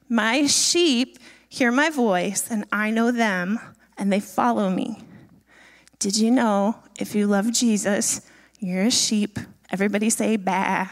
My 0.10 0.48
sheep 0.48 1.20
hear 1.48 1.72
my 1.72 1.92
voice, 1.92 2.50
and 2.50 2.66
I 2.72 2.89
know 2.89 3.12
them, 3.12 3.60
and 4.00 4.12
they 4.12 4.20
follow 4.20 4.72
me. 4.72 5.04
Did 6.00 6.18
you 6.18 6.32
know 6.32 6.80
if 6.98 7.13
you 7.13 7.28
love 7.28 7.51
Jesus, 7.51 8.22
you're 8.60 8.86
a 8.86 8.92
sheep? 8.92 9.38
Everybody 9.72 10.10
say, 10.10 10.38
bah. 10.38 10.88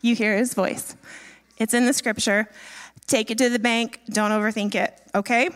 You 0.00 0.16
hear 0.16 0.36
his 0.36 0.54
voice. 0.54 0.96
It's 1.58 1.74
in 1.74 1.86
the 1.86 1.92
scripture. 1.92 2.48
Take 3.06 3.30
it 3.30 3.38
to 3.38 3.48
the 3.48 3.60
bank. 3.60 4.00
Don't 4.10 4.32
overthink 4.32 4.74
it, 4.74 5.00
okay? 5.14 5.50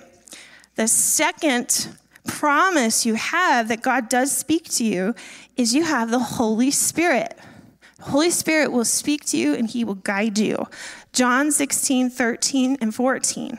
The 0.76 0.86
second 0.86 1.88
promise 2.26 3.06
you 3.06 3.14
have 3.14 3.68
that 3.68 3.82
God 3.82 4.08
does 4.08 4.30
speak 4.30 4.64
to 4.70 4.84
you 4.84 5.14
is 5.56 5.74
you 5.74 5.84
have 5.84 6.10
the 6.10 6.18
Holy 6.18 6.70
Spirit. 6.70 7.38
The 7.96 8.04
Holy 8.04 8.30
Spirit 8.30 8.72
will 8.72 8.84
speak 8.84 9.24
to 9.26 9.38
you 9.38 9.54
and 9.54 9.68
he 9.68 9.84
will 9.84 9.94
guide 9.94 10.38
you. 10.38 10.66
John 11.12 11.50
16, 11.50 12.10
13, 12.10 12.76
and 12.80 12.94
14. 12.94 13.58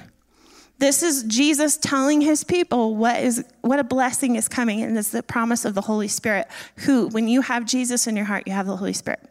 This 0.80 1.02
is 1.02 1.24
Jesus 1.24 1.76
telling 1.76 2.22
his 2.22 2.44
people 2.44 2.96
what 2.96 3.20
is 3.20 3.44
what 3.62 3.80
a 3.80 3.84
blessing 3.84 4.36
is 4.36 4.48
coming, 4.48 4.84
and 4.84 4.96
it's 4.96 5.10
the 5.10 5.24
promise 5.24 5.66
of 5.66 5.74
the 5.74 5.82
Holy 5.82 6.08
Spirit, 6.08 6.48
who, 6.76 7.08
when 7.08 7.28
you 7.28 7.42
have 7.42 7.66
Jesus 7.66 8.06
in 8.06 8.16
your 8.16 8.26
heart, 8.26 8.44
you 8.46 8.54
have 8.54 8.68
the 8.68 8.78
Holy 8.78 8.94
Spirit. 8.94 9.28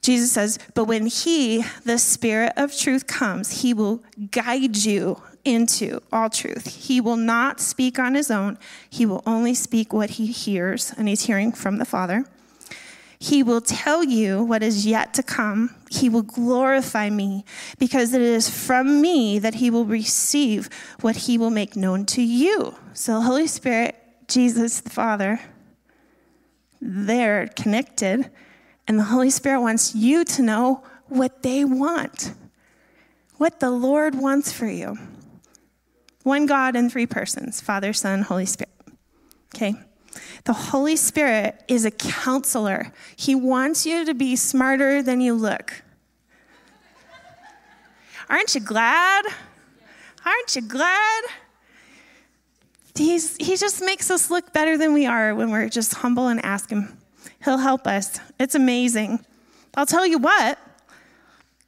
Jesus 0.00 0.32
says, 0.32 0.58
But 0.72 0.84
when 0.84 1.04
he, 1.06 1.62
the 1.84 1.98
Spirit 1.98 2.54
of 2.56 2.74
truth, 2.74 3.06
comes, 3.06 3.60
he 3.60 3.74
will 3.74 4.02
guide 4.30 4.78
you 4.78 5.20
into 5.44 6.00
all 6.12 6.30
truth. 6.30 6.86
He 6.86 7.00
will 7.00 7.16
not 7.16 7.60
speak 7.60 7.98
on 7.98 8.14
his 8.14 8.30
own, 8.30 8.58
he 8.88 9.06
will 9.06 9.22
only 9.26 9.54
speak 9.54 9.92
what 9.92 10.10
he 10.10 10.26
hears, 10.26 10.92
and 10.96 11.08
he's 11.08 11.22
hearing 11.22 11.52
from 11.52 11.78
the 11.78 11.84
Father. 11.84 12.24
He 13.18 13.42
will 13.42 13.62
tell 13.62 14.04
you 14.04 14.42
what 14.42 14.62
is 14.62 14.84
yet 14.84 15.14
to 15.14 15.22
come. 15.22 15.74
He 15.90 16.10
will 16.10 16.22
glorify 16.22 17.08
me 17.08 17.46
because 17.78 18.12
it 18.12 18.20
is 18.20 18.50
from 18.50 19.00
me 19.00 19.38
that 19.38 19.54
he 19.54 19.70
will 19.70 19.86
receive 19.86 20.68
what 21.00 21.16
he 21.16 21.38
will 21.38 21.48
make 21.48 21.74
known 21.74 22.04
to 22.06 22.22
you. 22.22 22.74
So, 22.92 23.22
Holy 23.22 23.46
Spirit, 23.46 23.96
Jesus 24.28 24.80
the 24.80 24.90
Father, 24.90 25.40
they're 26.82 27.48
connected, 27.48 28.30
and 28.86 28.98
the 28.98 29.04
Holy 29.04 29.30
Spirit 29.30 29.62
wants 29.62 29.94
you 29.94 30.24
to 30.26 30.42
know 30.42 30.84
what 31.08 31.42
they 31.42 31.64
want, 31.64 32.34
what 33.38 33.58
the 33.58 33.70
Lord 33.70 34.14
wants 34.14 34.52
for 34.52 34.66
you. 34.66 34.98
One 36.24 36.46
God 36.46 36.74
in 36.74 36.90
three 36.90 37.06
persons 37.06 37.60
Father, 37.60 37.92
Son, 37.92 38.22
Holy 38.22 38.46
Spirit. 38.46 38.72
Okay? 39.54 39.74
The 40.44 40.52
Holy 40.52 40.96
Spirit 40.96 41.62
is 41.68 41.84
a 41.84 41.90
counselor. 41.90 42.92
He 43.16 43.34
wants 43.34 43.86
you 43.86 44.04
to 44.04 44.14
be 44.14 44.34
smarter 44.34 45.02
than 45.02 45.20
you 45.20 45.34
look. 45.34 45.82
Aren't 48.28 48.54
you 48.54 48.60
glad? 48.60 49.24
Aren't 50.24 50.56
you 50.56 50.62
glad? 50.62 51.24
He's, 52.94 53.36
he 53.36 53.56
just 53.56 53.82
makes 53.82 54.10
us 54.10 54.30
look 54.30 54.52
better 54.52 54.78
than 54.78 54.92
we 54.92 55.04
are 55.04 55.34
when 55.34 55.50
we're 55.50 55.68
just 55.68 55.94
humble 55.94 56.28
and 56.28 56.44
ask 56.44 56.70
Him. 56.70 56.96
He'll 57.44 57.58
help 57.58 57.86
us. 57.86 58.20
It's 58.38 58.54
amazing. 58.54 59.24
I'll 59.76 59.86
tell 59.86 60.06
you 60.06 60.18
what, 60.18 60.58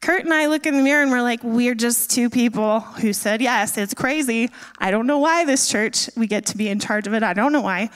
Kurt 0.01 0.25
and 0.25 0.33
I 0.33 0.47
look 0.47 0.67
in 0.67 0.77
the 0.77 0.83
mirror 0.83 1.03
and 1.03 1.11
we're 1.11 1.23
like, 1.23 1.43
we're 1.43 1.75
just 1.75 2.11
two 2.11 2.31
people 2.31 2.81
who 2.81 3.13
said 3.13 3.41
yes. 3.41 3.77
It's 3.77 3.95
crazy. 3.95 4.51
I 4.79 4.91
don't 4.91 5.07
know 5.07 5.19
why 5.19 5.45
this 5.45 5.69
church, 5.69 6.11
we 6.17 6.27
get 6.27 6.47
to 6.47 6.57
be 6.57 6.69
in 6.69 6.79
charge 6.79 7.07
of 7.07 7.15
it. 7.15 7.23
I 7.23 7.33
don't 7.33 7.53
know 7.53 7.63
why. 7.63 7.91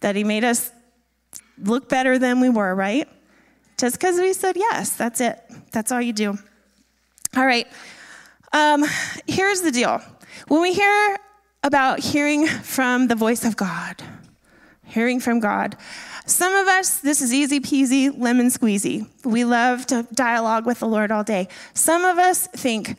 That 0.00 0.16
he 0.16 0.24
made 0.24 0.42
us 0.42 0.72
look 1.58 1.88
better 1.88 2.18
than 2.18 2.40
we 2.40 2.48
were, 2.48 2.74
right? 2.74 3.08
Just 3.78 3.96
because 3.96 4.18
we 4.18 4.32
said 4.32 4.56
yes. 4.56 4.96
That's 4.96 5.20
it. 5.20 5.40
That's 5.70 5.92
all 5.92 6.00
you 6.00 6.12
do. 6.12 6.38
All 7.36 7.46
right. 7.46 7.66
Um, 8.52 8.84
here's 9.26 9.62
the 9.62 9.70
deal 9.70 10.00
when 10.48 10.60
we 10.60 10.72
hear 10.72 11.18
about 11.62 12.00
hearing 12.00 12.46
from 12.46 13.06
the 13.06 13.14
voice 13.14 13.44
of 13.44 13.56
God, 13.56 14.02
hearing 14.84 15.20
from 15.20 15.40
God, 15.40 15.76
some 16.26 16.54
of 16.54 16.68
us, 16.68 16.98
this 16.98 17.20
is 17.20 17.32
easy 17.32 17.60
peasy, 17.60 18.16
lemon 18.16 18.46
squeezy. 18.46 19.08
We 19.24 19.44
love 19.44 19.86
to 19.88 20.06
dialogue 20.14 20.66
with 20.66 20.80
the 20.80 20.86
Lord 20.86 21.10
all 21.10 21.24
day. 21.24 21.48
Some 21.74 22.04
of 22.04 22.18
us 22.18 22.46
think, 22.48 22.96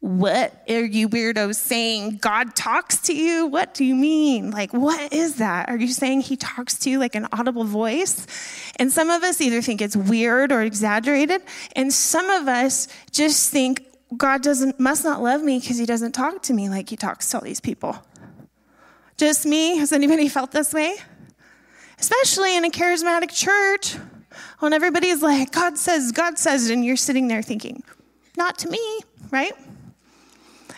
what 0.00 0.62
are 0.68 0.84
you 0.84 1.08
weirdos 1.08 1.56
saying? 1.56 2.18
God 2.18 2.56
talks 2.56 2.98
to 3.02 3.14
you? 3.14 3.46
What 3.46 3.74
do 3.74 3.84
you 3.84 3.94
mean? 3.94 4.50
Like, 4.50 4.72
what 4.72 5.12
is 5.12 5.36
that? 5.36 5.68
Are 5.68 5.76
you 5.76 5.88
saying 5.88 6.22
he 6.22 6.36
talks 6.36 6.78
to 6.80 6.90
you 6.90 6.98
like 6.98 7.14
an 7.14 7.28
audible 7.32 7.64
voice? 7.64 8.26
And 8.76 8.90
some 8.90 9.10
of 9.10 9.22
us 9.22 9.40
either 9.42 9.60
think 9.60 9.82
it's 9.82 9.96
weird 9.96 10.52
or 10.52 10.62
exaggerated, 10.62 11.42
and 11.76 11.92
some 11.92 12.30
of 12.30 12.48
us 12.48 12.88
just 13.10 13.50
think 13.50 13.84
God 14.16 14.42
doesn't 14.42 14.80
must 14.80 15.04
not 15.04 15.22
love 15.22 15.42
me 15.42 15.60
because 15.60 15.76
he 15.76 15.86
doesn't 15.86 16.12
talk 16.12 16.42
to 16.44 16.54
me 16.54 16.68
like 16.68 16.88
he 16.88 16.96
talks 16.96 17.28
to 17.30 17.38
all 17.38 17.44
these 17.44 17.60
people. 17.60 17.96
Just 19.18 19.44
me? 19.44 19.76
Has 19.76 19.92
anybody 19.92 20.28
felt 20.28 20.50
this 20.50 20.72
way? 20.72 20.96
Especially 22.00 22.56
in 22.56 22.64
a 22.64 22.70
charismatic 22.70 23.30
church, 23.32 23.96
when 24.58 24.72
everybody's 24.72 25.22
like, 25.22 25.52
God 25.52 25.78
says, 25.78 26.12
God 26.12 26.38
says, 26.38 26.70
and 26.70 26.84
you're 26.84 26.96
sitting 26.96 27.28
there 27.28 27.42
thinking, 27.42 27.82
not 28.36 28.58
to 28.58 28.70
me, 28.70 29.00
right? 29.30 29.52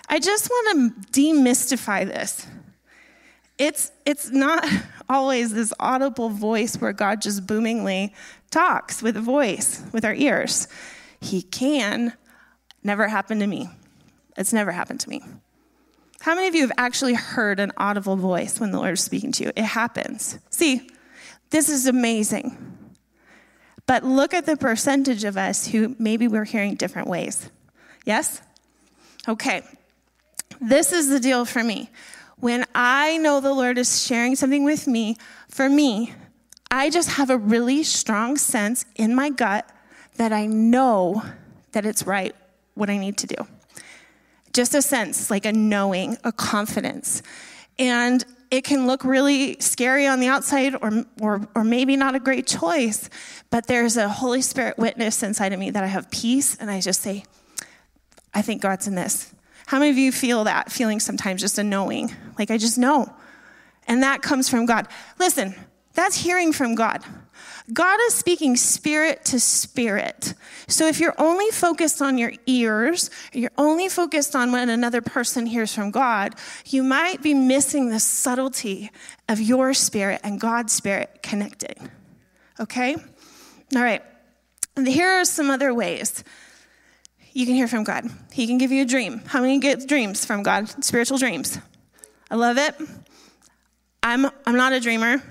I 0.08 0.18
just 0.18 0.50
want 0.50 1.04
to 1.12 1.20
demystify 1.20 2.06
this. 2.06 2.46
It's, 3.58 3.92
it's 4.04 4.30
not 4.30 4.68
always 5.08 5.52
this 5.52 5.72
audible 5.78 6.28
voice 6.28 6.76
where 6.76 6.92
God 6.92 7.22
just 7.22 7.46
boomingly 7.46 8.14
talks 8.50 9.02
with 9.02 9.16
a 9.16 9.20
voice, 9.20 9.82
with 9.92 10.04
our 10.04 10.14
ears. 10.14 10.68
He 11.20 11.42
can. 11.42 12.12
Never 12.82 13.06
happened 13.06 13.40
to 13.40 13.46
me. 13.46 13.68
It's 14.36 14.52
never 14.52 14.72
happened 14.72 15.00
to 15.00 15.08
me. 15.08 15.22
How 16.20 16.34
many 16.34 16.48
of 16.48 16.54
you 16.54 16.62
have 16.62 16.72
actually 16.76 17.14
heard 17.14 17.60
an 17.60 17.72
audible 17.76 18.16
voice 18.16 18.58
when 18.58 18.70
the 18.70 18.78
Lord 18.78 18.92
is 18.92 19.00
speaking 19.00 19.32
to 19.32 19.44
you? 19.44 19.52
It 19.56 19.64
happens. 19.64 20.38
See, 20.50 20.88
this 21.52 21.68
is 21.68 21.86
amazing. 21.86 22.56
But 23.86 24.04
look 24.04 24.34
at 24.34 24.46
the 24.46 24.56
percentage 24.56 25.22
of 25.24 25.36
us 25.36 25.68
who 25.68 25.94
maybe 25.98 26.26
we're 26.26 26.44
hearing 26.44 26.74
different 26.74 27.08
ways. 27.08 27.50
Yes? 28.04 28.40
Okay. 29.28 29.62
This 30.60 30.92
is 30.92 31.08
the 31.08 31.20
deal 31.20 31.44
for 31.44 31.62
me. 31.62 31.90
When 32.38 32.64
I 32.74 33.18
know 33.18 33.40
the 33.40 33.52
Lord 33.52 33.78
is 33.78 34.04
sharing 34.04 34.34
something 34.34 34.64
with 34.64 34.86
me, 34.86 35.16
for 35.48 35.68
me, 35.68 36.14
I 36.70 36.90
just 36.90 37.10
have 37.10 37.30
a 37.30 37.36
really 37.36 37.82
strong 37.82 38.36
sense 38.36 38.84
in 38.96 39.14
my 39.14 39.30
gut 39.30 39.68
that 40.16 40.32
I 40.32 40.46
know 40.46 41.22
that 41.72 41.84
it's 41.84 42.06
right 42.06 42.34
what 42.74 42.88
I 42.88 42.96
need 42.96 43.18
to 43.18 43.26
do. 43.26 43.46
Just 44.52 44.74
a 44.74 44.82
sense, 44.82 45.30
like 45.30 45.44
a 45.44 45.52
knowing, 45.52 46.16
a 46.24 46.32
confidence. 46.32 47.22
And 47.78 48.24
it 48.52 48.64
can 48.64 48.86
look 48.86 49.02
really 49.02 49.56
scary 49.60 50.06
on 50.06 50.20
the 50.20 50.28
outside 50.28 50.74
or, 50.74 51.06
or, 51.22 51.48
or 51.54 51.64
maybe 51.64 51.96
not 51.96 52.14
a 52.14 52.20
great 52.20 52.46
choice, 52.46 53.08
but 53.48 53.66
there's 53.66 53.96
a 53.96 54.10
Holy 54.10 54.42
Spirit 54.42 54.76
witness 54.76 55.22
inside 55.22 55.54
of 55.54 55.58
me 55.58 55.70
that 55.70 55.82
I 55.82 55.86
have 55.86 56.10
peace 56.10 56.54
and 56.56 56.70
I 56.70 56.82
just 56.82 57.00
say, 57.00 57.24
I 58.34 58.42
think 58.42 58.60
God's 58.60 58.86
in 58.86 58.94
this. 58.94 59.34
How 59.64 59.78
many 59.78 59.90
of 59.90 59.96
you 59.96 60.12
feel 60.12 60.44
that 60.44 60.70
feeling 60.70 61.00
sometimes, 61.00 61.40
just 61.40 61.58
a 61.58 61.64
knowing? 61.64 62.14
Like, 62.38 62.50
I 62.50 62.58
just 62.58 62.76
know. 62.76 63.10
And 63.88 64.02
that 64.02 64.20
comes 64.20 64.50
from 64.50 64.66
God. 64.66 64.86
Listen, 65.18 65.54
that's 65.94 66.16
hearing 66.16 66.52
from 66.52 66.74
God. 66.74 67.02
God 67.72 67.98
is 68.06 68.14
speaking 68.14 68.56
spirit 68.56 69.24
to 69.26 69.40
spirit. 69.40 70.34
So 70.66 70.86
if 70.86 71.00
you're 71.00 71.14
only 71.18 71.50
focused 71.50 72.02
on 72.02 72.18
your 72.18 72.32
ears, 72.46 73.10
you're 73.32 73.52
only 73.56 73.88
focused 73.88 74.34
on 74.34 74.52
when 74.52 74.68
another 74.68 75.00
person 75.00 75.46
hears 75.46 75.74
from 75.74 75.90
God, 75.90 76.34
you 76.66 76.82
might 76.82 77.22
be 77.22 77.34
missing 77.34 77.90
the 77.90 78.00
subtlety 78.00 78.90
of 79.28 79.40
your 79.40 79.74
spirit 79.74 80.20
and 80.24 80.40
God's 80.40 80.72
spirit 80.72 81.20
connecting. 81.22 81.90
okay? 82.60 82.96
All 83.74 83.82
right. 83.82 84.02
And 84.76 84.86
here 84.86 85.08
are 85.08 85.24
some 85.24 85.50
other 85.50 85.72
ways 85.72 86.24
you 87.32 87.46
can 87.46 87.54
hear 87.54 87.68
from 87.68 87.84
God. 87.84 88.06
He 88.32 88.46
can 88.46 88.58
give 88.58 88.72
you 88.72 88.82
a 88.82 88.86
dream. 88.86 89.22
How 89.26 89.40
many 89.40 89.58
get 89.58 89.88
dreams 89.88 90.24
from 90.24 90.42
God? 90.42 90.84
Spiritual 90.84 91.18
dreams. 91.18 91.58
I 92.30 92.36
love 92.36 92.58
it. 92.58 92.74
I'm, 94.02 94.26
I'm 94.46 94.56
not 94.56 94.72
a 94.72 94.80
dreamer, 94.80 95.22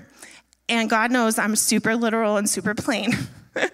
and 0.68 0.88
God 0.88 1.10
knows 1.10 1.38
I'm 1.38 1.56
super 1.56 1.96
literal 1.96 2.36
and 2.36 2.48
super 2.48 2.74
plain. 2.74 3.12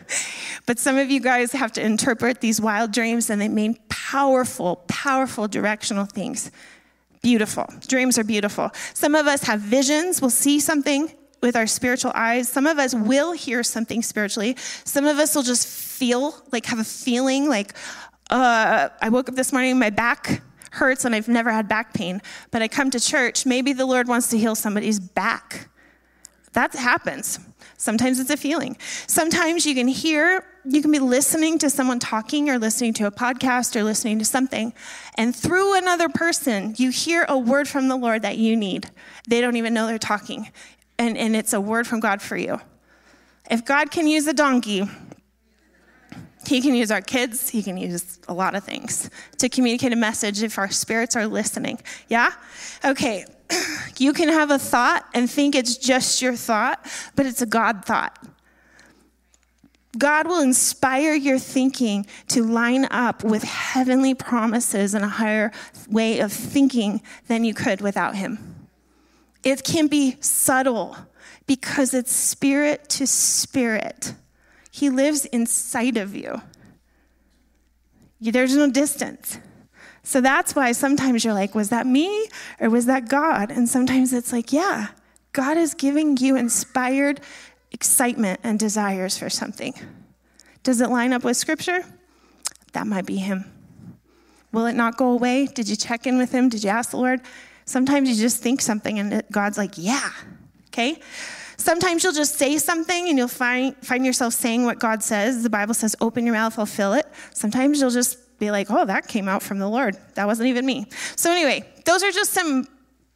but 0.67 0.79
some 0.79 0.97
of 0.97 1.11
you 1.11 1.21
guys 1.21 1.53
have 1.53 1.73
to 1.73 1.83
interpret 1.83 2.41
these 2.41 2.61
wild 2.61 2.93
dreams, 2.93 3.31
and 3.31 3.41
they 3.41 3.49
mean 3.49 3.79
powerful, 3.89 4.85
powerful 4.89 5.49
directional 5.49 6.05
things. 6.05 6.51
Beautiful. 7.23 7.67
Dreams 7.87 8.19
are 8.19 8.25
beautiful. 8.25 8.71
Some 8.95 9.15
of 9.15 9.27
us 9.27 9.43
have 9.45 9.61
visions, 9.61 10.21
we'll 10.21 10.31
see 10.31 10.61
something 10.61 11.13
with 11.43 11.57
our 11.57 11.67
spiritual 11.67 12.13
eyes. 12.15 12.49
Some 12.49 12.67
of 12.67 12.79
us 12.79 12.95
will 12.95 13.33
hear 13.33 13.63
something 13.63 14.03
spiritually. 14.03 14.57
Some 14.85 15.05
of 15.05 15.19
us 15.19 15.35
will 15.35 15.43
just 15.43 15.69
feel, 15.69 16.35
like 16.53 16.67
have 16.67 16.79
a 16.79 16.85
feeling 16.85 17.49
like, 17.49 17.75
uh, 18.31 18.89
I 19.01 19.09
woke 19.09 19.29
up 19.29 19.37
this 19.37 19.53
morning, 19.53 19.79
my 19.79 19.91
back 19.91 20.43
hurts, 20.73 21.05
and 21.05 21.15
I've 21.15 21.29
never 21.29 21.51
had 21.51 21.69
back 21.69 21.95
pain. 21.95 22.21
But 22.51 22.63
I 22.63 22.69
come 22.69 22.91
to 22.91 23.01
church, 23.01 23.47
maybe 23.47 23.73
the 23.73 23.87
Lord 23.87 24.09
wants 24.09 24.29
to 24.31 24.39
heal 24.39 24.55
somebody's 24.55 25.01
back. 25.01 25.69
That 26.53 26.75
happens. 26.75 27.39
Sometimes 27.77 28.19
it's 28.19 28.31
a 28.31 28.37
feeling. 28.37 28.77
Sometimes 29.07 29.67
you 29.67 29.75
can 29.75 29.89
hear, 29.89 30.45
you 30.65 30.83
can 30.83 30.91
be 30.91 30.99
listening 30.99 31.59
to 31.59 31.71
someone 31.71 31.99
talking 31.99 32.51
or 32.51 32.59
listening 32.59 32.93
to 32.95 33.07
a 33.07 33.11
podcast 33.11 33.77
or 33.77 33.85
listening 33.85 34.19
to 34.19 34.25
something, 34.25 34.73
and 35.17 35.35
through 35.35 35.77
another 35.77 36.09
person, 36.09 36.75
you 36.77 36.91
hear 36.91 37.25
a 37.29 37.39
word 37.39 37.69
from 37.69 37.89
the 37.89 37.97
Lord 37.97 38.23
that 38.23 38.39
you 38.39 38.57
need. 38.57 38.91
They 39.29 39.41
don't 39.41 39.57
even 39.57 39.75
know 39.75 39.87
they're 39.87 39.99
talking, 39.99 40.51
and, 40.99 41.17
and 41.17 41.37
it's 41.37 41.53
a 41.53 41.61
word 41.61 41.87
from 41.87 42.01
God 42.01 42.21
for 42.21 42.37
you. 42.37 42.61
If 43.51 43.65
God 43.65 43.91
can 43.91 44.07
use 44.07 44.27
a 44.27 44.35
donkey, 44.35 44.89
he 46.47 46.61
can 46.61 46.75
use 46.75 46.91
our 46.91 47.01
kids, 47.01 47.49
he 47.49 47.63
can 47.63 47.77
use 47.77 48.19
a 48.27 48.33
lot 48.33 48.55
of 48.55 48.65
things 48.65 49.11
to 49.39 49.49
communicate 49.49 49.93
a 49.93 49.97
message 49.97 50.43
if 50.43 50.59
our 50.59 50.71
spirits 50.71 51.15
are 51.15 51.27
listening. 51.27 51.79
Yeah? 52.09 52.33
Okay. 52.85 53.25
You 53.99 54.13
can 54.13 54.29
have 54.29 54.53
a 54.53 54.61
thought 54.61 55.05
and 55.13 55.29
think 55.29 55.57
it's 55.57 55.77
just 55.77 56.23
your 56.23 56.37
thought, 56.37 56.87
but 57.17 57.27
it's 57.27 57.43
a 57.43 57.47
God 57.47 57.85
thought. 57.85 58.17
God 59.97 60.29
will 60.29 60.41
inspire 60.41 61.15
your 61.15 61.39
thinking 61.39 62.07
to 62.29 62.45
line 62.45 62.87
up 62.91 63.25
with 63.25 63.43
heavenly 63.43 64.15
promises 64.15 64.95
and 64.95 65.05
a 65.05 65.09
higher 65.09 65.51
way 65.89 66.21
of 66.21 66.33
thinking 66.33 67.03
than 67.27 67.43
you 67.43 67.55
could 67.55 67.81
without 67.81 68.15
Him. 68.15 68.69
It 69.43 69.65
can 69.65 69.89
be 69.89 70.17
subtle 70.21 70.97
because 71.47 71.95
it's 71.95 72.13
spirit 72.13 72.89
to 72.91 73.07
spirit. 73.07 74.15
He 74.71 74.91
lives 74.91 75.25
inside 75.25 75.97
of 75.97 76.15
you. 76.15 76.43
There's 78.21 78.55
no 78.55 78.71
distance. 78.71 79.39
So 80.09 80.23
that's 80.23 80.57
why 80.57 80.73
sometimes 80.73 81.23
you're 81.23 81.35
like, 81.35 81.55
was 81.55 81.69
that 81.69 81.87
me 81.87 82.29
or 82.61 82.71
was 82.71 82.87
that 82.87 83.11
God? 83.11 83.51
And 83.51 83.69
sometimes 83.69 84.15
it's 84.15 84.33
like, 84.33 84.55
yeah, 84.55 84.87
God 85.35 85.59
is 85.59 85.75
giving 85.75 86.17
you 86.17 86.35
inspired 86.35 87.21
excitement 87.73 88.41
and 88.43 88.59
desires 88.59 89.19
for 89.19 89.29
something. 89.29 89.75
Does 90.63 90.81
it 90.81 90.89
line 90.89 91.13
up 91.13 91.25
with 91.25 91.37
scripture? 91.37 91.85
That 92.73 92.87
might 92.87 93.05
be 93.05 93.17
Him. 93.17 93.45
Will 94.51 94.65
it 94.65 94.73
not 94.73 94.97
go 94.97 95.11
away? 95.11 95.45
Did 95.45 95.69
you 95.69 95.77
check 95.77 96.07
in 96.07 96.17
with 96.17 96.33
Him? 96.33 96.49
Did 96.49 96.65
you 96.65 96.71
ask 96.71 96.93
the 96.93 96.97
Lord? 96.97 97.21
Sometimes 97.67 98.09
you 98.09 98.17
just 98.17 98.43
think 98.43 98.63
something 98.63 98.99
and 98.99 99.23
God's 99.31 99.59
like, 99.59 99.73
yeah. 99.77 100.09
Okay? 100.69 101.03
Sometimes 101.59 102.03
you'll 102.03 102.15
just 102.15 102.37
say 102.37 102.57
something 102.57 103.11
and 103.11 103.19
you'll 103.19 103.29
find, 103.29 103.77
find 103.85 104.07
yourself 104.07 104.33
saying 104.33 104.65
what 104.65 104.79
God 104.79 105.03
says. 105.03 105.43
The 105.43 105.51
Bible 105.51 105.75
says, 105.75 105.95
open 106.01 106.25
your 106.25 106.35
mouth, 106.35 106.59
I'll 106.59 106.65
fill 106.65 106.95
it. 106.95 107.07
Sometimes 107.35 107.83
you'll 107.83 107.91
just 107.91 108.17
be 108.39 108.51
like, 108.51 108.71
oh, 108.71 108.85
that 108.85 109.09
came 109.09 109.29
out 109.29 109.43
from 109.43 109.59
the 109.59 109.69
Lord. 109.69 109.97
That 110.15 110.27
wasn't 110.27 110.49
even 110.49 110.65
me. 110.65 110.87
So, 111.17 111.31
anyway, 111.31 111.69
those 111.85 112.03
are 112.03 112.11
just 112.11 112.33
some 112.33 112.67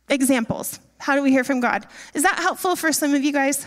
examples. 0.09 0.81
How 0.99 1.15
do 1.17 1.23
we 1.23 1.31
hear 1.31 1.45
from 1.45 1.61
God? 1.61 1.87
Is 2.15 2.23
that 2.23 2.39
helpful 2.39 2.77
for 2.77 2.93
some 2.93 3.15
of 3.15 3.23
you 3.23 3.33
guys? 3.33 3.67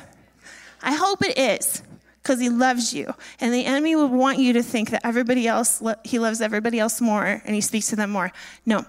I 0.81 0.93
hope 0.93 1.23
it 1.23 1.37
is 1.37 1.81
because 2.21 2.39
he 2.39 2.49
loves 2.49 2.93
you. 2.93 3.13
And 3.39 3.53
the 3.53 3.65
enemy 3.65 3.95
would 3.95 4.11
want 4.11 4.39
you 4.39 4.53
to 4.53 4.63
think 4.63 4.89
that 4.91 5.01
everybody 5.05 5.47
else, 5.47 5.81
he 6.03 6.19
loves 6.19 6.41
everybody 6.41 6.79
else 6.79 7.01
more 7.01 7.23
and 7.23 7.55
he 7.55 7.61
speaks 7.61 7.89
to 7.89 7.95
them 7.95 8.09
more. 8.09 8.31
No, 8.65 8.85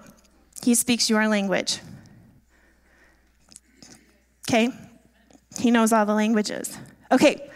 he 0.63 0.75
speaks 0.75 1.09
your 1.09 1.27
language. 1.27 1.79
Okay? 4.49 4.69
He 5.59 5.71
knows 5.71 5.91
all 5.91 6.05
the 6.05 6.13
languages. 6.13 6.77
Okay. 7.11 7.49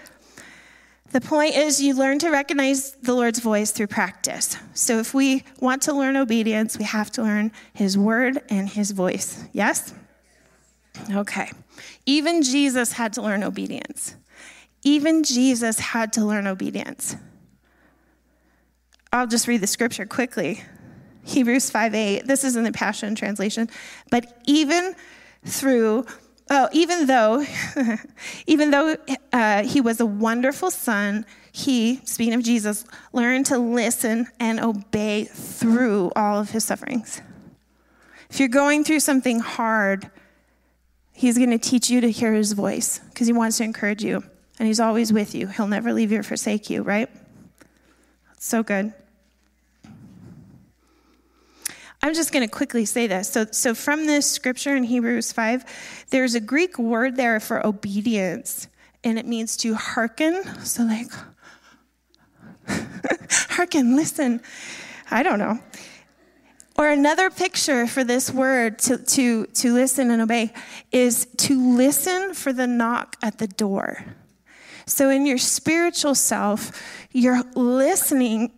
The 1.11 1.21
point 1.21 1.55
is, 1.55 1.81
you 1.81 1.93
learn 1.93 2.19
to 2.19 2.29
recognize 2.29 2.93
the 2.93 3.13
Lord's 3.13 3.39
voice 3.39 3.71
through 3.71 3.87
practice. 3.87 4.57
So, 4.73 4.99
if 4.99 5.13
we 5.13 5.43
want 5.59 5.81
to 5.83 5.93
learn 5.93 6.15
obedience, 6.15 6.77
we 6.77 6.85
have 6.85 7.11
to 7.13 7.23
learn 7.23 7.51
His 7.73 7.97
word 7.97 8.41
and 8.49 8.69
His 8.69 8.91
voice. 8.91 9.43
Yes? 9.51 9.93
Okay. 11.11 11.51
Even 12.05 12.41
Jesus 12.43 12.93
had 12.93 13.13
to 13.13 13.21
learn 13.21 13.43
obedience. 13.43 14.15
Even 14.83 15.23
Jesus 15.23 15.79
had 15.79 16.13
to 16.13 16.25
learn 16.25 16.47
obedience. 16.47 17.15
I'll 19.13 19.27
just 19.27 19.47
read 19.47 19.61
the 19.61 19.67
scripture 19.67 20.05
quickly. 20.05 20.63
Hebrews 21.25 21.69
5 21.69 21.93
8. 21.93 22.27
This 22.27 22.43
is 22.43 22.55
in 22.55 22.63
the 22.63 22.71
Passion 22.71 23.15
Translation. 23.15 23.69
But 24.09 24.41
even 24.45 24.95
through 25.45 26.05
Oh, 26.53 26.67
even 26.73 27.05
though, 27.05 27.45
even 28.45 28.71
though 28.71 28.97
uh, 29.31 29.63
he 29.63 29.79
was 29.79 30.01
a 30.01 30.05
wonderful 30.05 30.69
son, 30.69 31.25
he, 31.53 32.01
speaking 32.03 32.33
of 32.33 32.43
Jesus, 32.43 32.83
learned 33.13 33.45
to 33.45 33.57
listen 33.57 34.27
and 34.37 34.59
obey 34.59 35.23
through 35.23 36.11
all 36.13 36.41
of 36.41 36.49
his 36.49 36.65
sufferings. 36.65 37.21
If 38.29 38.41
you're 38.41 38.49
going 38.49 38.83
through 38.83 38.99
something 38.99 39.39
hard, 39.39 40.11
he's 41.13 41.37
going 41.37 41.51
to 41.51 41.57
teach 41.57 41.89
you 41.89 42.01
to 42.01 42.11
hear 42.11 42.33
his 42.33 42.51
voice 42.51 42.99
because 42.99 43.27
he 43.27 43.33
wants 43.33 43.57
to 43.59 43.63
encourage 43.63 44.03
you 44.03 44.21
and 44.59 44.67
he's 44.67 44.81
always 44.81 45.13
with 45.13 45.33
you. 45.33 45.47
He'll 45.47 45.67
never 45.67 45.93
leave 45.93 46.11
you 46.11 46.19
or 46.19 46.23
forsake 46.23 46.69
you, 46.69 46.81
right? 46.81 47.09
So 48.39 48.61
good. 48.61 48.93
I'm 52.03 52.15
just 52.15 52.31
going 52.31 52.47
to 52.47 52.51
quickly 52.51 52.85
say 52.85 53.05
this. 53.05 53.29
So, 53.29 53.45
so, 53.51 53.75
from 53.75 54.07
this 54.07 54.29
scripture 54.29 54.75
in 54.75 54.83
Hebrews 54.83 55.31
5, 55.31 56.05
there's 56.09 56.33
a 56.33 56.39
Greek 56.39 56.79
word 56.79 57.15
there 57.15 57.39
for 57.39 57.65
obedience, 57.65 58.67
and 59.03 59.19
it 59.19 59.27
means 59.27 59.55
to 59.57 59.75
hearken. 59.75 60.43
So, 60.65 60.83
like, 60.83 61.07
hearken, 63.49 63.95
listen. 63.95 64.41
I 65.11 65.21
don't 65.21 65.37
know. 65.37 65.59
Or 66.77 66.89
another 66.89 67.29
picture 67.29 67.85
for 67.85 68.03
this 68.03 68.31
word 68.31 68.79
to, 68.79 68.97
to, 68.97 69.45
to 69.45 69.73
listen 69.73 70.09
and 70.09 70.21
obey 70.21 70.53
is 70.91 71.27
to 71.37 71.77
listen 71.77 72.33
for 72.33 72.51
the 72.51 72.65
knock 72.65 73.17
at 73.21 73.37
the 73.37 73.47
door. 73.47 74.05
So, 74.87 75.09
in 75.09 75.27
your 75.27 75.37
spiritual 75.37 76.15
self, 76.15 76.71
you're 77.11 77.43
listening 77.53 78.51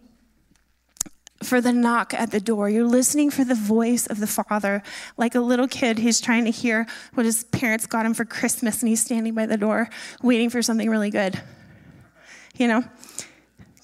for 1.44 1.62
the 1.62 1.72
knock 1.72 2.14
at 2.14 2.32
the 2.32 2.40
door. 2.40 2.70
You're 2.70 2.88
listening 2.88 3.30
for 3.30 3.44
the 3.44 3.56
voice 3.56 4.08
of 4.08 4.20
the 4.20 4.28
Father, 4.28 4.82
like 5.18 5.36
a 5.36 5.40
little 5.40 5.68
kid 5.68 6.00
who's 6.00 6.20
trying 6.20 6.46
to 6.46 6.52
hear 6.52 6.88
what 7.14 7.26
his 7.26 7.44
parents 7.46 7.86
got 7.86 8.06
him 8.06 8.14
for 8.14 8.26
Christmas 8.26 8.82
and 8.82 8.90
he's 8.90 9.02
standing 9.02 9.34
by 9.34 9.46
the 9.46 9.58
door 9.58 9.90
waiting 10.22 10.50
for 10.50 10.62
something 10.62 10.90
really 10.90 11.10
good. 11.10 11.42
You 12.58 12.68
know? 12.68 12.84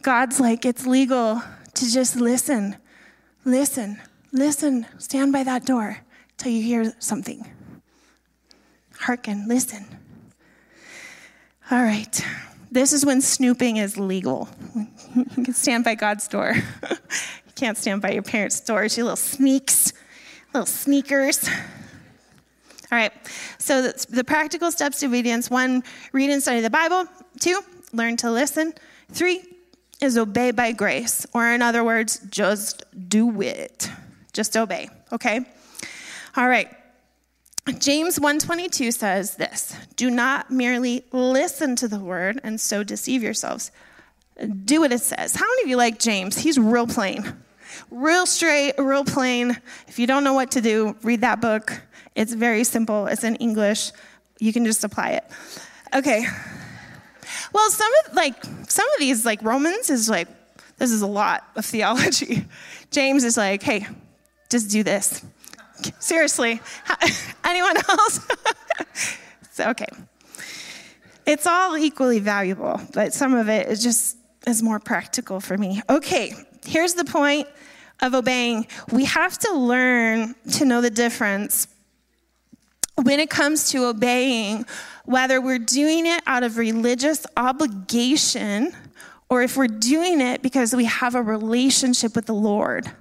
God's 0.02 0.40
like, 0.40 0.66
it's 0.66 0.86
legal 0.86 1.42
to 1.74 1.92
just 1.92 2.16
listen. 2.16 2.78
Listen. 3.46 4.00
Listen. 4.32 4.86
Stand 4.98 5.34
by 5.34 5.44
that 5.44 5.66
door 5.66 5.98
till 6.38 6.52
you 6.52 6.62
hear 6.62 6.94
something. 7.00 7.46
Hearken. 9.00 9.48
Listen. 9.48 9.86
All 11.72 11.84
right. 11.84 12.26
This 12.72 12.94
is 12.94 13.06
when 13.06 13.22
snooping 13.22 13.78
is 13.78 13.98
legal. 13.98 14.50
You 15.16 15.26
can 15.26 15.54
stand 15.56 15.84
by 15.84 15.96
God's 15.96 16.28
door. 16.28 16.54
Can't 17.60 17.78
stand 17.78 18.02
by 18.02 18.12
your 18.12 18.24
parents' 18.24 18.62
doors, 18.62 18.98
you 18.98 19.04
little 19.04 19.18
sneaks, 19.18 19.92
little 20.54 20.66
sneakers. 20.66 21.46
All 22.90 22.98
right, 22.98 23.12
so 23.58 23.82
the, 23.82 24.06
the 24.10 24.24
practical 24.24 24.72
steps 24.72 25.02
to 25.02 25.08
obedience 25.08 25.50
one, 25.50 25.84
read 26.14 26.30
and 26.30 26.42
study 26.42 26.62
the 26.62 26.70
Bible. 26.70 27.04
Two, 27.42 27.60
learn 27.92 28.16
to 28.16 28.32
listen. 28.32 28.74
Three, 29.12 29.44
is 30.00 30.18
obey 30.18 30.52
by 30.52 30.72
grace, 30.72 31.26
or 31.34 31.50
in 31.50 31.62
other 31.62 31.84
words, 31.84 32.22
just 32.30 32.86
do 33.10 33.42
it. 33.42 33.92
Just 34.32 34.56
obey, 34.56 34.88
okay? 35.12 35.42
All 36.38 36.48
right. 36.48 36.74
James 37.78 38.22
122 38.22 38.94
says 38.94 39.36
this, 39.36 39.76
do 39.98 40.10
not 40.10 40.50
merely 40.50 41.04
listen 41.12 41.76
to 41.76 41.90
the 41.90 42.00
word 42.00 42.40
and 42.42 42.62
so 42.62 42.84
deceive 42.86 43.22
yourselves. 43.22 43.70
Do 44.64 44.80
what 44.80 44.94
it 44.94 45.02
says. 45.02 45.36
How 45.36 45.46
many 45.46 45.64
of 45.64 45.68
you 45.68 45.76
like 45.76 46.00
James? 46.00 46.38
He's 46.38 46.58
real 46.58 46.88
plain. 46.88 47.44
Real 47.92 48.26
straight, 48.26 48.74
real 48.78 49.04
plain. 49.04 49.60
If 49.88 49.98
you 49.98 50.06
don't 50.06 50.24
know 50.24 50.34
what 50.34 50.52
to 50.52 50.62
do, 50.62 50.96
read 51.02 51.22
that 51.22 51.42
book. 51.42 51.82
It's 52.16 52.34
very 52.34 52.64
simple, 52.64 53.08
it's 53.08 53.24
in 53.24 53.36
English. 53.38 53.92
You 54.40 54.54
can 54.54 54.66
just 54.66 54.84
apply 54.84 55.12
it. 55.12 55.24
Okay. 55.96 56.26
Well, 57.52 57.70
some 57.72 57.92
of 58.06 58.16
like 58.16 58.44
some 58.68 58.88
of 58.94 59.00
these 59.00 59.26
like 59.26 59.42
Romans 59.42 59.90
is 59.90 60.10
like 60.10 60.28
this 60.78 60.92
is 60.92 61.02
a 61.02 61.08
lot 61.08 61.44
of 61.56 61.66
theology. 61.66 62.46
James 62.92 63.24
is 63.24 63.38
like, 63.38 63.64
hey, 63.64 63.88
just 64.50 64.70
do 64.70 64.84
this. 64.84 65.24
Seriously, 66.00 66.62
anyone 67.44 67.78
else? 67.78 68.20
so 69.52 69.70
okay, 69.70 69.88
it's 71.26 71.48
all 71.48 71.78
equally 71.78 72.20
valuable, 72.20 72.80
but 72.94 73.14
some 73.14 73.34
of 73.34 73.50
it 73.50 73.68
is 73.68 73.82
just 73.82 74.18
is 74.46 74.62
more 74.62 74.80
practical 74.80 75.40
for 75.40 75.58
me. 75.58 75.82
Okay, 75.90 76.34
here's 76.66 76.94
the 76.94 77.06
point 77.06 77.48
of 78.02 78.14
obeying. 78.14 78.68
We 78.92 79.06
have 79.06 79.38
to 79.40 79.54
learn 79.54 80.36
to 80.54 80.66
know 80.66 80.82
the 80.82 80.90
difference 80.90 81.68
when 82.96 83.20
it 83.20 83.30
comes 83.30 83.70
to 83.72 83.86
obeying, 83.86 84.66
whether 85.06 85.40
we're 85.40 85.60
doing 85.60 86.06
it 86.06 86.22
out 86.28 86.44
of 86.44 86.58
religious 86.58 87.26
obligation 87.38 88.74
or 89.30 89.42
if 89.42 89.56
we're 89.56 89.68
doing 89.68 90.22
it 90.22 90.42
because 90.42 90.76
we 90.76 90.86
have 90.86 91.16
a 91.16 91.22
relationship 91.22 92.16
with 92.16 92.26
the 92.26 92.34
Lord. 92.34 92.92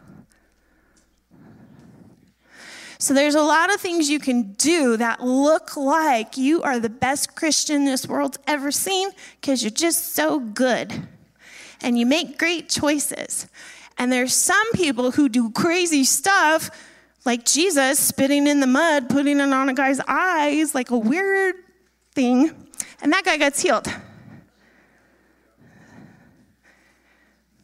So 3.01 3.15
there's 3.15 3.37
a 3.37 3.43
lot 3.43 3.73
of 3.73 3.81
things 3.81 4.11
you 4.11 4.19
can 4.19 4.55
do 4.55 4.97
that 4.97 5.23
look 5.23 5.77
like 5.77 6.37
you 6.37 6.63
are 6.63 6.81
the 6.81 6.91
best 6.91 7.37
Christian 7.37 7.85
this 7.85 8.09
world's 8.09 8.39
ever 8.49 8.73
seen 8.73 9.11
because 9.41 9.63
you're 9.63 9.71
just 9.71 10.15
so 10.15 10.41
good. 10.41 11.09
And 11.81 11.97
you 11.97 12.07
make 12.07 12.39
great 12.39 12.69
choices. 12.69 13.47
And 13.99 14.13
there's 14.13 14.33
some 14.33 14.73
people 14.73 15.11
who 15.11 15.29
do 15.29 15.51
crazy 15.51 16.05
stuff 16.05 16.71
like 17.25 17.45
Jesus 17.45 17.99
spitting 17.99 18.47
in 18.47 18.61
the 18.61 18.67
mud, 18.67 19.09
putting 19.09 19.41
it 19.41 19.53
on 19.53 19.69
a 19.69 19.75
guy's 19.75 20.01
eyes, 20.07 20.75
like 20.75 20.91
a 20.91 20.97
weird 20.97 21.57
thing, 22.15 22.51
and 23.03 23.13
that 23.13 23.25
guy 23.25 23.37
gets 23.37 23.61
healed. 23.61 23.87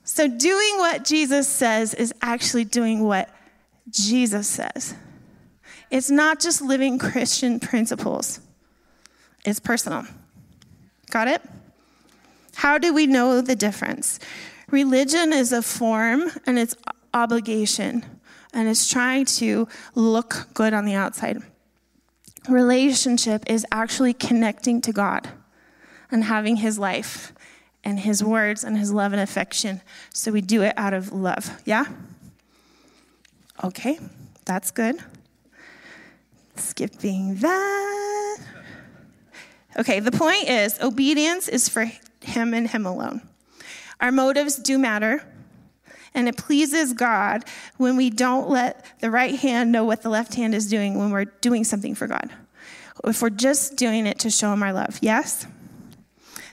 So, 0.03 0.29
doing 0.29 0.79
what 0.79 1.05
Jesus 1.05 1.49
says 1.49 1.94
is 1.94 2.12
actually 2.20 2.64
doing 2.64 3.05
what 3.05 3.31
Jesus 3.90 4.47
says. 4.47 4.94
It's 5.90 6.11
not 6.11 6.40
just 6.40 6.61
living 6.61 6.99
Christian 6.99 7.59
principles, 7.61 8.40
it's 9.44 9.61
personal. 9.61 10.05
Got 11.11 11.29
it? 11.29 11.42
How 12.55 12.79
do 12.79 12.92
we 12.92 13.07
know 13.07 13.40
the 13.40 13.57
difference? 13.57 14.18
Religion 14.74 15.32
is 15.32 15.52
a 15.52 15.62
form 15.62 16.32
and 16.46 16.58
it's 16.58 16.74
obligation 17.14 18.04
and 18.52 18.66
it's 18.66 18.90
trying 18.90 19.24
to 19.24 19.68
look 19.94 20.48
good 20.52 20.74
on 20.74 20.84
the 20.84 20.94
outside. 20.94 21.40
Relationship 22.48 23.44
is 23.46 23.64
actually 23.70 24.12
connecting 24.12 24.80
to 24.80 24.92
God 24.92 25.28
and 26.10 26.24
having 26.24 26.56
His 26.56 26.76
life 26.76 27.32
and 27.84 28.00
His 28.00 28.24
words 28.24 28.64
and 28.64 28.76
His 28.76 28.92
love 28.92 29.12
and 29.12 29.22
affection. 29.22 29.80
So 30.12 30.32
we 30.32 30.40
do 30.40 30.62
it 30.62 30.74
out 30.76 30.92
of 30.92 31.12
love. 31.12 31.62
Yeah? 31.64 31.84
Okay, 33.62 34.00
that's 34.44 34.72
good. 34.72 34.96
Skipping 36.56 37.37
that. 37.37 38.38
Okay, 39.78 40.00
the 40.00 40.10
point 40.10 40.48
is 40.48 40.80
obedience 40.80 41.46
is 41.46 41.68
for 41.68 41.88
Him 42.22 42.52
and 42.52 42.68
Him 42.68 42.87
alone. 42.87 43.22
Our 44.00 44.12
motives 44.12 44.57
do 44.57 44.78
matter. 44.78 45.26
And 46.14 46.28
it 46.28 46.37
pleases 46.37 46.92
God 46.92 47.44
when 47.76 47.96
we 47.96 48.09
don't 48.09 48.48
let 48.48 48.85
the 49.00 49.11
right 49.11 49.35
hand 49.35 49.72
know 49.72 49.85
what 49.85 50.02
the 50.02 50.09
left 50.09 50.35
hand 50.35 50.54
is 50.54 50.68
doing 50.68 50.96
when 50.96 51.11
we're 51.11 51.24
doing 51.24 51.64
something 51.64 51.94
for 51.94 52.07
God. 52.07 52.30
If 53.04 53.20
we're 53.20 53.30
just 53.30 53.76
doing 53.76 54.07
it 54.07 54.20
to 54.20 54.30
show 54.30 54.52
Him 54.52 54.62
our 54.62 54.72
love. 54.72 54.98
Yes? 55.02 55.46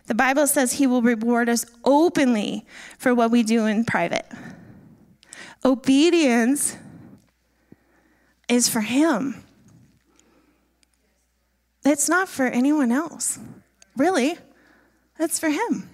The 0.08 0.16
Bible 0.16 0.48
says 0.48 0.74
He 0.74 0.88
will 0.88 1.04
reward 1.04 1.48
us 1.48 1.66
openly 1.86 2.66
for 2.98 3.14
what 3.14 3.30
we 3.30 3.44
do 3.44 3.68
in 3.68 3.86
private. 3.86 4.26
Obedience 5.64 6.76
is 8.50 8.68
for 8.68 8.82
Him, 8.82 9.44
it's 11.86 12.10
not 12.10 12.28
for 12.28 12.46
anyone 12.46 12.92
else. 12.92 13.40
Really, 13.96 14.38
it's 15.20 15.40
for 15.40 15.50
Him. 15.50 15.91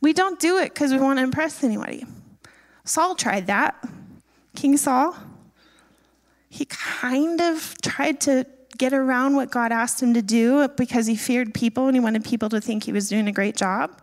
We 0.00 0.12
don't 0.12 0.38
do 0.38 0.58
it 0.58 0.72
because 0.72 0.92
we 0.92 0.98
want 0.98 1.18
to 1.18 1.22
impress 1.22 1.62
anybody. 1.62 2.04
Saul 2.84 3.14
tried 3.14 3.46
that. 3.48 3.82
King 4.56 4.76
Saul. 4.76 5.16
He 6.48 6.64
kind 6.64 7.40
of 7.40 7.74
tried 7.82 8.20
to 8.22 8.46
get 8.78 8.92
around 8.92 9.36
what 9.36 9.50
God 9.50 9.72
asked 9.72 10.02
him 10.02 10.14
to 10.14 10.22
do 10.22 10.66
because 10.68 11.06
he 11.06 11.14
feared 11.14 11.52
people 11.52 11.86
and 11.86 11.94
he 11.94 12.00
wanted 12.00 12.24
people 12.24 12.48
to 12.48 12.60
think 12.60 12.84
he 12.84 12.92
was 12.92 13.08
doing 13.08 13.28
a 13.28 13.32
great 13.32 13.56
job 13.56 14.00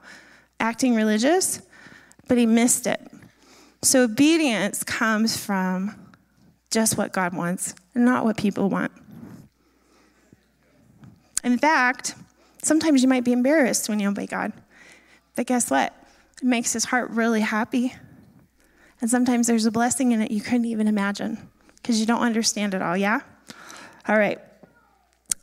acting 0.59 0.95
religious, 0.95 1.61
but 2.27 2.37
he 2.37 2.45
missed 2.45 2.87
it. 2.87 2.99
So 3.81 4.03
obedience 4.03 4.83
comes 4.83 5.37
from 5.37 5.95
just 6.71 6.97
what 6.97 7.11
God 7.11 7.33
wants 7.33 7.75
not 7.97 8.25
what 8.25 8.37
people 8.37 8.69
want. 8.69 8.91
In 11.43 11.57
fact, 11.57 12.15
sometimes 12.61 13.01
you 13.01 13.09
might 13.09 13.23
be 13.23 13.31
embarrassed 13.31 13.89
when 13.89 13.99
you 13.99 14.09
obey 14.09 14.27
God. 14.27 14.53
But 15.37 15.45
guess 15.45 15.69
what? 15.69 15.93
It 16.41 16.43
makes 16.43 16.73
his 16.73 16.83
heart 16.83 17.11
really 17.11 17.41
happy. 17.41 17.93
And 18.99 19.09
sometimes 19.09 19.47
there's 19.47 19.67
a 19.67 19.71
blessing 19.71 20.11
in 20.11 20.21
it 20.21 20.31
you 20.31 20.41
couldn't 20.41 20.65
even 20.65 20.87
imagine 20.87 21.47
because 21.75 21.99
you 21.99 22.07
don't 22.07 22.21
understand 22.21 22.73
it 22.73 22.81
all, 22.81 22.97
yeah? 22.97 23.21
All 24.07 24.17
right. 24.17 24.39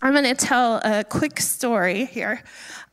I'm 0.03 0.13
going 0.13 0.25
to 0.25 0.35
tell 0.35 0.81
a 0.85 1.05
quick 1.05 1.41
story 1.41 2.07
here. 2.07 2.43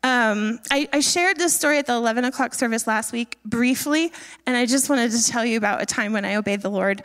Um, 0.03 0.59
I, 0.69 0.87
I, 0.93 0.99
shared 0.99 1.37
this 1.37 1.53
story 1.53 1.77
at 1.77 1.85
the 1.85 1.93
11 1.93 2.23
o'clock 2.23 2.53
service 2.53 2.87
last 2.87 3.11
week 3.11 3.37
briefly, 3.45 4.11
and 4.47 4.55
I 4.55 4.65
just 4.65 4.89
wanted 4.89 5.11
to 5.11 5.27
tell 5.27 5.45
you 5.45 5.57
about 5.57 5.81
a 5.81 5.85
time 5.85 6.13
when 6.13 6.25
I 6.25 6.35
obeyed 6.35 6.61
the 6.61 6.71
Lord. 6.71 7.03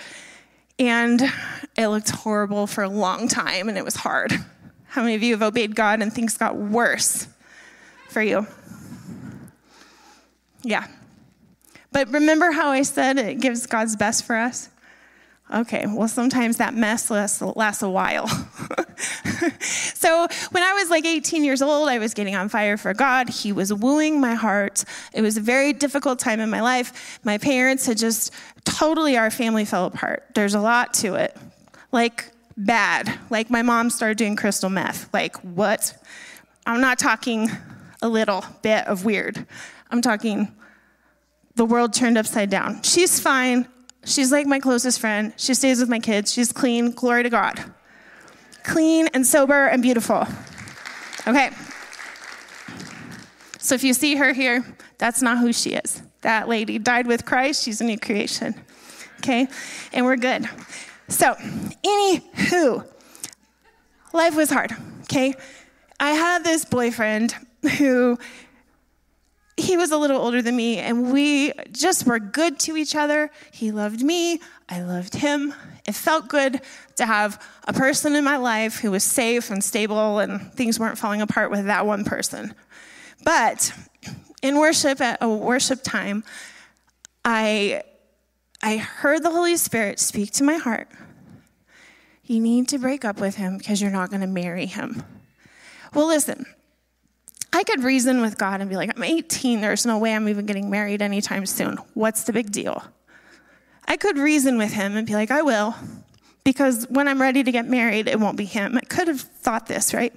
And 0.79 1.21
it 1.77 1.89
looked 1.89 2.11
horrible 2.11 2.67
for 2.67 2.85
a 2.85 2.89
long 2.89 3.29
time, 3.29 3.69
and 3.69 3.77
it 3.77 3.85
was 3.85 3.97
hard. 3.97 4.33
How 4.85 5.03
many 5.03 5.15
of 5.15 5.23
you 5.23 5.33
have 5.35 5.43
obeyed 5.43 5.75
God 5.75 6.01
and 6.01 6.13
things 6.13 6.39
got 6.39 6.57
worse 6.57 7.29
for 8.09 8.23
you? 8.23 8.47
Yeah, 10.66 10.88
but 11.92 12.12
remember 12.12 12.50
how 12.50 12.70
I 12.70 12.83
said 12.83 13.18
it 13.18 13.40
gives 13.40 13.66
God's 13.66 13.94
best 13.94 14.24
for 14.24 14.37
us? 14.37 14.68
Okay, 15.55 15.87
well, 15.87 16.09
sometimes 16.09 16.57
that 16.57 16.74
mess 16.74 17.09
lasts, 17.09 17.40
lasts 17.40 17.85
a 17.85 17.88
while. 17.88 18.26
so, 19.61 20.26
when 20.50 20.64
I 20.64 20.72
was 20.72 20.90
like 20.90 21.07
18 21.07 21.44
years 21.44 21.62
old, 21.62 21.88
I 21.88 22.00
was 22.00 22.14
getting 22.14 22.35
on 22.35 22.48
fire 22.48 22.76
for 22.76 22.92
God. 22.94 23.29
He 23.29 23.52
was 23.52 23.72
wooing 23.72 24.20
my 24.20 24.35
heart. 24.35 24.83
It 25.14 25.22
was 25.22 25.37
a 25.37 25.40
very 25.40 25.72
difficult 25.72 26.18
time 26.18 26.40
in 26.40 26.50
my 26.50 26.61
life. 26.61 27.20
My 27.22 27.38
parents 27.38 27.87
had 27.87 27.96
just 27.96 28.35
totally, 28.64 29.16
our 29.16 29.31
family 29.31 29.64
fell 29.64 29.87
apart. 29.87 30.24
There's 30.35 30.55
a 30.55 30.61
lot 30.61 30.94
to 30.94 31.14
it. 31.14 31.37
Like, 31.92 32.33
bad. 32.57 33.16
Like, 33.31 33.48
my 33.48 33.62
mom 33.62 33.88
started 33.88 34.18
doing 34.18 34.35
crystal 34.35 34.68
meth. 34.68 35.09
Like, 35.14 35.37
what? 35.44 35.96
I'm 36.66 36.81
not 36.81 36.98
talking 36.98 37.50
a 38.02 38.09
little 38.09 38.44
bit 38.62 38.87
of 38.87 39.05
weird, 39.05 39.46
I'm 39.90 40.03
talking 40.03 40.53
the 41.57 41.64
world 41.64 41.92
turned 41.92 42.18
upside 42.18 42.51
down. 42.51 42.83
She's 42.83 43.18
fine. 43.18 43.66
She's 44.05 44.31
like 44.31 44.46
my 44.46 44.61
closest 44.61 45.01
friend. 45.01 45.33
She 45.37 45.55
stays 45.55 45.81
with 45.81 45.88
my 45.88 45.99
kids. 45.99 46.33
She's 46.33 46.53
clean. 46.53 46.92
Glory 46.92 47.25
to 47.25 47.31
God. 47.31 47.64
Clean 48.62 49.09
and 49.09 49.27
sober 49.27 49.66
and 49.66 49.83
beautiful. 49.83 50.27
Okay. 51.27 51.51
So 53.59 53.75
if 53.75 53.83
you 53.83 53.94
see 53.94 54.16
her 54.16 54.33
here, 54.33 54.64
that's 54.99 55.22
not 55.22 55.38
who 55.38 55.53
she 55.53 55.70
is. 55.70 56.03
That 56.20 56.49
lady 56.49 56.79
died 56.79 57.07
with 57.07 57.25
Christ. 57.25 57.64
She's 57.64 57.81
a 57.81 57.85
new 57.85 57.99
creation. 57.99 58.55
Okay? 59.18 59.49
And 59.92 60.05
we're 60.05 60.16
good. 60.16 60.49
So, 61.09 61.35
anywho, 61.85 62.87
life 64.12 64.37
was 64.37 64.51
hard. 64.51 64.72
Okay? 65.03 65.35
I 65.99 66.11
had 66.11 66.44
this 66.44 66.64
boyfriend 66.64 67.35
who 67.79 68.18
he 69.57 69.77
was 69.77 69.90
a 69.90 69.97
little 69.97 70.21
older 70.21 70.42
than 70.42 70.55
me, 70.55 70.79
and 70.79 71.12
we 71.12 71.53
just 71.73 72.07
were 72.07 72.19
good 72.19 72.59
to 72.61 72.77
each 72.77 72.95
other. 72.95 73.31
He 73.51 73.71
loved 73.71 74.03
me, 74.03 74.40
I 74.69 74.83
loved 74.83 75.14
him. 75.14 75.55
It 75.87 75.95
felt 75.95 76.29
good 76.29 76.61
to 76.97 77.07
have 77.07 77.42
a 77.66 77.73
person 77.73 78.14
in 78.14 78.25
my 78.25 78.37
life 78.37 78.81
who 78.81 78.90
was 78.90 79.03
safe 79.03 79.51
and 79.51 79.64
stable, 79.64 80.19
and 80.19 80.53
things 80.53 80.79
weren't 80.79 80.99
falling 80.99 81.23
apart 81.23 81.51
with 81.51 81.66
that 81.66 81.87
one 81.87 82.05
person. 82.05 82.55
But 83.25 83.73
in 84.42 84.59
worship, 84.59 85.01
at 85.01 85.19
a 85.23 85.29
worship 85.29 85.83
time, 85.83 86.23
I, 87.25 87.83
I 88.62 88.77
heard 88.77 89.23
the 89.23 89.31
Holy 89.31 89.57
Spirit 89.57 89.99
speak 89.99 90.33
to 90.33 90.45
my 90.45 90.57
heart. 90.57 90.88
You 92.25 92.40
need 92.40 92.69
to 92.69 92.79
break 92.79 93.05
up 93.05 93.21
with 93.21 93.37
him 93.37 93.57
because 93.57 93.81
you're 93.81 93.90
not 93.90 94.11
going 94.11 94.21
to 94.21 94.27
marry 94.27 94.66
him. 94.66 95.03
Well, 95.95 96.09
listen, 96.09 96.45
I 97.57 97.64
could 97.64 97.83
reason 97.83 98.21
with 98.21 98.37
God 98.37 98.61
and 98.61 98.69
be 98.69 98.77
like, 98.77 98.92
I'm 98.95 99.03
18, 99.03 99.62
there's 99.62 99.87
no 99.87 99.97
way 99.97 100.14
I'm 100.14 100.29
even 100.29 100.45
getting 100.45 100.69
married 100.69 101.01
anytime 101.01 101.47
soon. 101.47 101.79
What's 101.95 102.25
the 102.25 102.33
big 102.35 102.53
deal? 102.53 102.85
I 103.88 103.97
could 103.97 104.19
reason 104.19 104.59
with 104.59 104.73
him 104.73 104.95
and 104.95 105.07
be 105.07 105.14
like, 105.14 105.31
I 105.31 105.40
will, 105.40 105.75
because 106.45 106.87
when 106.90 107.09
I'm 107.09 107.21
ready 107.21 107.42
to 107.42 107.51
get 107.51 107.66
married, 107.66 108.09
it 108.09 108.21
won't 108.21 108.37
be 108.37 108.45
him. 108.45 108.77
I 108.77 108.83
could 108.83 109.09
have 109.09 109.23
thought 109.23 109.66
this, 109.66 109.95
right? 109.95 110.14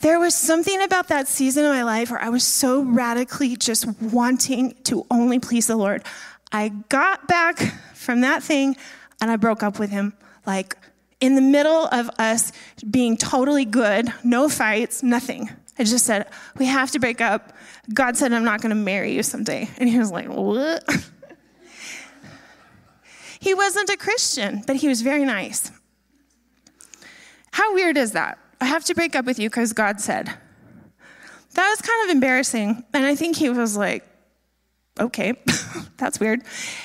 there 0.00 0.18
was 0.18 0.34
something 0.34 0.82
about 0.82 1.08
that 1.08 1.28
season 1.28 1.64
of 1.64 1.70
my 1.70 1.84
life 1.84 2.10
where 2.10 2.20
I 2.20 2.28
was 2.28 2.44
so 2.44 2.82
radically 2.82 3.56
just 3.56 3.86
wanting 4.02 4.74
to 4.84 5.06
only 5.10 5.38
please 5.38 5.68
the 5.68 5.76
Lord. 5.76 6.02
I 6.50 6.70
got 6.88 7.28
back 7.28 7.58
from 7.94 8.20
that 8.22 8.42
thing 8.42 8.76
and 9.20 9.30
I 9.30 9.36
broke 9.36 9.62
up 9.62 9.78
with 9.78 9.90
him. 9.90 10.12
Like 10.44 10.76
in 11.20 11.36
the 11.36 11.40
middle 11.40 11.86
of 11.86 12.10
us 12.18 12.52
being 12.90 13.16
totally 13.16 13.64
good, 13.64 14.12
no 14.24 14.48
fights, 14.48 15.02
nothing. 15.02 15.48
I 15.78 15.84
just 15.84 16.06
said, 16.06 16.28
We 16.56 16.66
have 16.66 16.90
to 16.92 16.98
break 16.98 17.20
up. 17.20 17.52
God 17.92 18.16
said, 18.16 18.32
I'm 18.32 18.44
not 18.44 18.60
going 18.60 18.70
to 18.70 18.76
marry 18.76 19.12
you 19.12 19.22
someday. 19.22 19.68
And 19.78 19.88
he 19.88 19.98
was 19.98 20.10
like, 20.10 20.28
What? 20.28 20.84
he 23.40 23.54
wasn't 23.54 23.90
a 23.90 23.96
Christian, 23.96 24.62
but 24.66 24.76
he 24.76 24.88
was 24.88 25.02
very 25.02 25.24
nice. 25.24 25.70
How 27.52 27.74
weird 27.74 27.96
is 27.96 28.12
that? 28.12 28.38
I 28.60 28.66
have 28.66 28.84
to 28.86 28.94
break 28.94 29.14
up 29.14 29.24
with 29.24 29.38
you 29.38 29.48
because 29.48 29.72
God 29.72 30.00
said. 30.00 30.32
That 31.54 31.70
was 31.70 31.80
kind 31.82 32.10
of 32.10 32.14
embarrassing. 32.14 32.84
And 32.92 33.06
I 33.06 33.14
think 33.14 33.36
he 33.36 33.48
was 33.48 33.76
like, 33.76 34.04
okay, 34.98 35.34
that's 35.96 36.18
weird. 36.18 36.42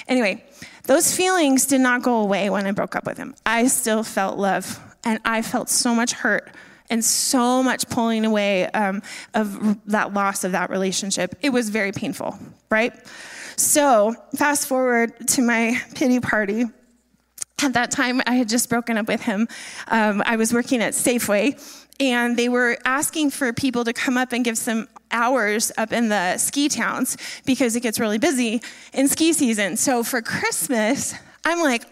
Anyway, 0.07 0.43
those 0.83 1.15
feelings 1.15 1.65
did 1.65 1.81
not 1.81 2.03
go 2.03 2.19
away 2.19 2.49
when 2.49 2.67
I 2.67 2.71
broke 2.71 2.95
up 2.95 3.05
with 3.05 3.17
him. 3.17 3.35
I 3.45 3.67
still 3.67 4.03
felt 4.03 4.37
love, 4.37 4.79
and 5.03 5.19
I 5.25 5.41
felt 5.41 5.69
so 5.69 5.95
much 5.95 6.13
hurt 6.13 6.51
and 6.89 7.03
so 7.03 7.61
much 7.63 7.87
pulling 7.89 8.25
away 8.25 8.65
um, 8.67 9.01
of 9.33 9.77
that 9.85 10.13
loss 10.13 10.43
of 10.43 10.51
that 10.53 10.69
relationship. 10.69 11.35
It 11.41 11.51
was 11.51 11.69
very 11.69 11.91
painful, 11.91 12.37
right? 12.69 12.93
So, 13.55 14.15
fast 14.37 14.67
forward 14.67 15.27
to 15.29 15.41
my 15.41 15.79
pity 15.95 16.19
party. 16.19 16.65
At 17.61 17.73
that 17.73 17.91
time, 17.91 18.21
I 18.25 18.35
had 18.35 18.47
just 18.47 18.69
broken 18.69 18.97
up 18.97 19.07
with 19.07 19.21
him. 19.21 19.49
Um, 19.89 20.23
I 20.25 20.37
was 20.37 20.53
working 20.53 20.81
at 20.81 20.93
Safeway, 20.93 21.59
and 21.99 22.37
they 22.37 22.47
were 22.47 22.77
asking 22.85 23.31
for 23.31 23.51
people 23.51 23.83
to 23.83 23.91
come 23.91 24.17
up 24.17 24.31
and 24.31 24.45
give 24.45 24.57
some 24.57 24.87
hours 25.11 25.71
up 25.77 25.91
in 25.91 26.07
the 26.07 26.37
ski 26.37 26.69
towns 26.69 27.17
because 27.45 27.75
it 27.75 27.81
gets 27.81 27.99
really 27.99 28.17
busy 28.17 28.61
in 28.93 29.07
ski 29.09 29.33
season. 29.33 29.75
So 29.75 30.03
for 30.03 30.21
Christmas, 30.21 31.13
I'm 31.43 31.61
like, 31.61 31.83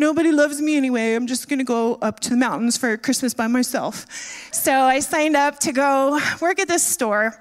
nobody 0.00 0.32
loves 0.32 0.60
me 0.60 0.76
anyway. 0.76 1.14
I'm 1.14 1.26
just 1.26 1.48
going 1.48 1.58
to 1.58 1.64
go 1.64 1.96
up 1.96 2.18
to 2.20 2.30
the 2.30 2.36
mountains 2.36 2.76
for 2.76 2.96
Christmas 2.96 3.34
by 3.34 3.46
myself. 3.46 4.06
So 4.52 4.72
I 4.72 4.98
signed 5.00 5.36
up 5.36 5.60
to 5.60 5.72
go 5.72 6.18
work 6.40 6.58
at 6.58 6.66
this 6.66 6.82
store. 6.82 7.40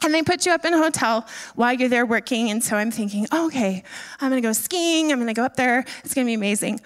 And 0.00 0.14
they 0.14 0.22
put 0.22 0.46
you 0.46 0.52
up 0.52 0.64
in 0.64 0.72
a 0.72 0.78
hotel 0.78 1.26
while 1.56 1.72
you're 1.72 1.88
there 1.88 2.06
working. 2.06 2.50
And 2.50 2.62
so 2.62 2.76
I'm 2.76 2.92
thinking, 2.92 3.26
oh, 3.32 3.46
okay, 3.46 3.82
I'm 4.20 4.30
going 4.30 4.40
to 4.40 4.46
go 4.46 4.52
skiing. 4.52 5.10
I'm 5.10 5.18
going 5.18 5.26
to 5.26 5.34
go 5.34 5.42
up 5.42 5.56
there. 5.56 5.80
It's 6.04 6.14
going 6.14 6.24
to 6.24 6.30
be 6.30 6.34
amazing. 6.34 6.80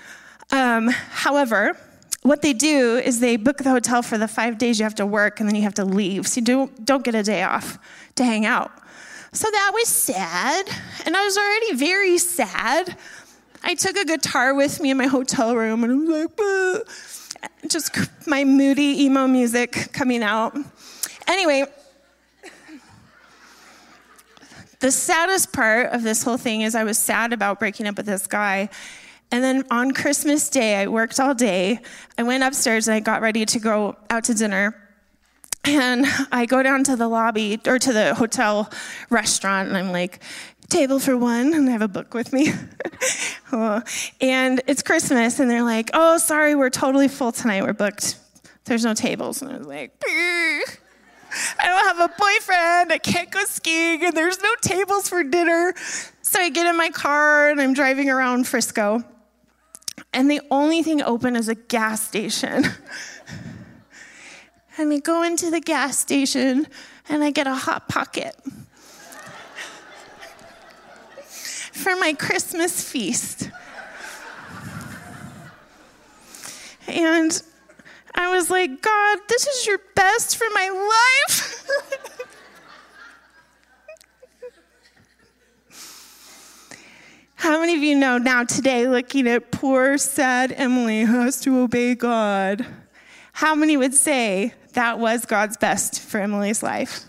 Um, 0.51 0.88
however, 0.88 1.77
what 2.23 2.41
they 2.41 2.55
do 2.55 2.97
is 2.97 3.21
they 3.21 3.37
book 3.37 3.59
the 3.59 3.71
hotel 3.71 4.01
for 4.01 4.17
the 4.17 4.29
five 4.29 4.57
days 4.57 4.79
you 4.79 4.85
have 4.85 4.95
to 4.95 5.05
work 5.05 5.41
and 5.41 5.49
then 5.49 5.57
you 5.57 5.62
have 5.62 5.75
to 5.75 5.85
leave. 5.85 6.27
So 6.27 6.41
you 6.41 6.47
don't, 6.47 6.85
don't 6.87 7.05
get 7.05 7.15
a 7.15 7.23
day 7.23 7.43
off 7.43 7.79
to 8.15 8.25
hang 8.25 8.47
out. 8.47 8.71
So 9.33 9.51
that 9.51 9.71
was 9.75 9.88
sad. 9.88 10.69
And 11.05 11.17
I 11.17 11.25
was 11.25 11.37
already 11.37 11.75
very 11.75 12.17
sad. 12.17 12.97
I 13.64 13.75
took 13.75 13.96
a 13.96 14.05
guitar 14.05 14.55
with 14.55 14.81
me 14.81 14.90
in 14.90 14.96
my 14.96 15.07
hotel 15.07 15.57
room 15.57 15.85
and 15.85 15.92
I 15.92 15.96
was 15.96 16.09
like, 16.09 16.37
Bleh. 16.37 17.70
just 17.70 18.27
my 18.27 18.44
moody 18.44 19.05
emo 19.05 19.27
music 19.27 19.90
coming 19.92 20.22
out. 20.22 20.57
Anyway, 21.27 21.64
the 24.81 24.90
saddest 24.90 25.53
part 25.53 25.92
of 25.92 26.03
this 26.03 26.22
whole 26.22 26.37
thing 26.37 26.62
is 26.62 26.75
I 26.75 26.85
was 26.85 26.98
sad 26.98 27.33
about 27.33 27.59
breaking 27.61 27.87
up 27.87 27.96
with 27.96 28.07
this 28.07 28.27
guy 28.27 28.68
and 29.33 29.42
then 29.42 29.64
on 29.70 29.92
Christmas 29.92 30.51
Day, 30.51 30.77
I 30.77 30.88
worked 30.88 31.18
all 31.18 31.35
day. 31.35 31.81
I 32.18 32.22
went 32.22 32.44
upstairs 32.44 32.87
and 32.87 32.94
I 32.94 33.01
got 33.01 33.22
ready 33.22 33.46
to 33.46 33.59
go 33.59 33.96
out 34.11 34.25
to 34.25 34.35
dinner. 34.35 34.77
And 35.64 36.05
I 36.31 36.44
go 36.44 36.62
down 36.62 36.85
to 36.85 36.96
the 36.96 37.09
lobby 37.09 37.59
or 37.66 37.79
to 37.79 37.92
the 37.92 38.14
hotel 38.14 38.70
restaurant, 39.09 39.68
and 39.68 39.79
I'm 39.79 39.90
like, 39.90 40.22
table 40.72 40.98
for 40.98 41.16
one, 41.16 41.54
and 41.54 41.68
I 41.68 41.72
have 41.72 41.82
a 41.82 41.88
book 41.88 42.14
with 42.14 42.32
me. 42.32 42.52
and 44.20 44.61
it's 44.66 44.82
Christmas, 44.82 45.38
and 45.38 45.50
they're 45.50 45.62
like, 45.62 45.90
oh, 45.94 46.18
sorry, 46.18 46.54
we're 46.54 46.70
totally 46.70 47.08
full 47.08 47.32
tonight. 47.32 47.62
We're 47.62 47.72
booked. 47.72 48.18
There's 48.64 48.85
no 48.85 48.94
tables. 48.94 49.42
And 49.42 49.52
I 49.52 49.58
was 49.58 49.66
like, 49.66 49.92
I 50.06 50.64
don't 51.61 51.96
have 51.96 52.11
a 52.11 52.14
boyfriend. 52.18 52.92
I 52.92 52.98
can't 52.98 53.30
go 53.30 53.44
skiing, 53.44 54.04
and 54.04 54.16
there's 54.16 54.42
no 54.42 54.54
tables 54.61 55.08
for 55.08 55.22
dinner. 55.22 55.74
So 56.22 56.40
I 56.40 56.48
get 56.48 56.66
in 56.66 56.76
my 56.76 56.88
car 56.90 57.50
and 57.50 57.61
I'm 57.61 57.74
driving 57.74 58.08
around 58.08 58.46
Frisco 58.46 59.04
and 60.12 60.30
the 60.30 60.40
only 60.50 60.82
thing 60.82 61.02
open 61.02 61.37
is 61.37 61.48
a 61.48 61.54
gas 61.54 62.02
station. 62.02 62.64
and 64.78 64.88
we 64.88 65.00
go 65.00 65.22
into 65.22 65.50
the 65.50 65.61
gas 65.61 65.98
station, 65.98 66.66
and 67.08 67.24
I 67.24 67.30
get 67.30 67.46
a 67.46 67.54
Hot 67.54 67.88
Pocket 67.88 68.37
for 71.72 71.96
my 71.96 72.12
Christmas 72.12 72.88
feast. 72.88 73.50
And 76.87 77.42
I 78.14 78.35
was 78.35 78.50
like, 78.50 78.82
God, 78.82 79.18
this 79.28 79.46
is 79.46 79.66
your 79.66 79.78
best 79.94 80.37
for 80.37 80.46
my 80.54 80.68
life. 81.28 81.48
How 87.37 87.58
many 87.58 87.74
of 87.74 87.82
you 87.82 87.96
know 87.96 88.18
now 88.18 88.44
today, 88.44 88.87
looking 88.87 89.26
at 89.26 89.50
poor, 89.50 89.98
sad 89.98 90.52
Emily 90.52 91.02
who 91.02 91.20
has 91.22 91.40
to 91.40 91.58
obey 91.58 91.96
God? 91.96 92.64
How 93.32 93.56
many 93.56 93.76
would 93.76 93.94
say 93.94 94.54
that 94.74 95.00
was 95.00 95.24
God's 95.24 95.56
best 95.56 96.00
for 96.00 96.20
Emily's 96.20 96.62
life? 96.62 97.00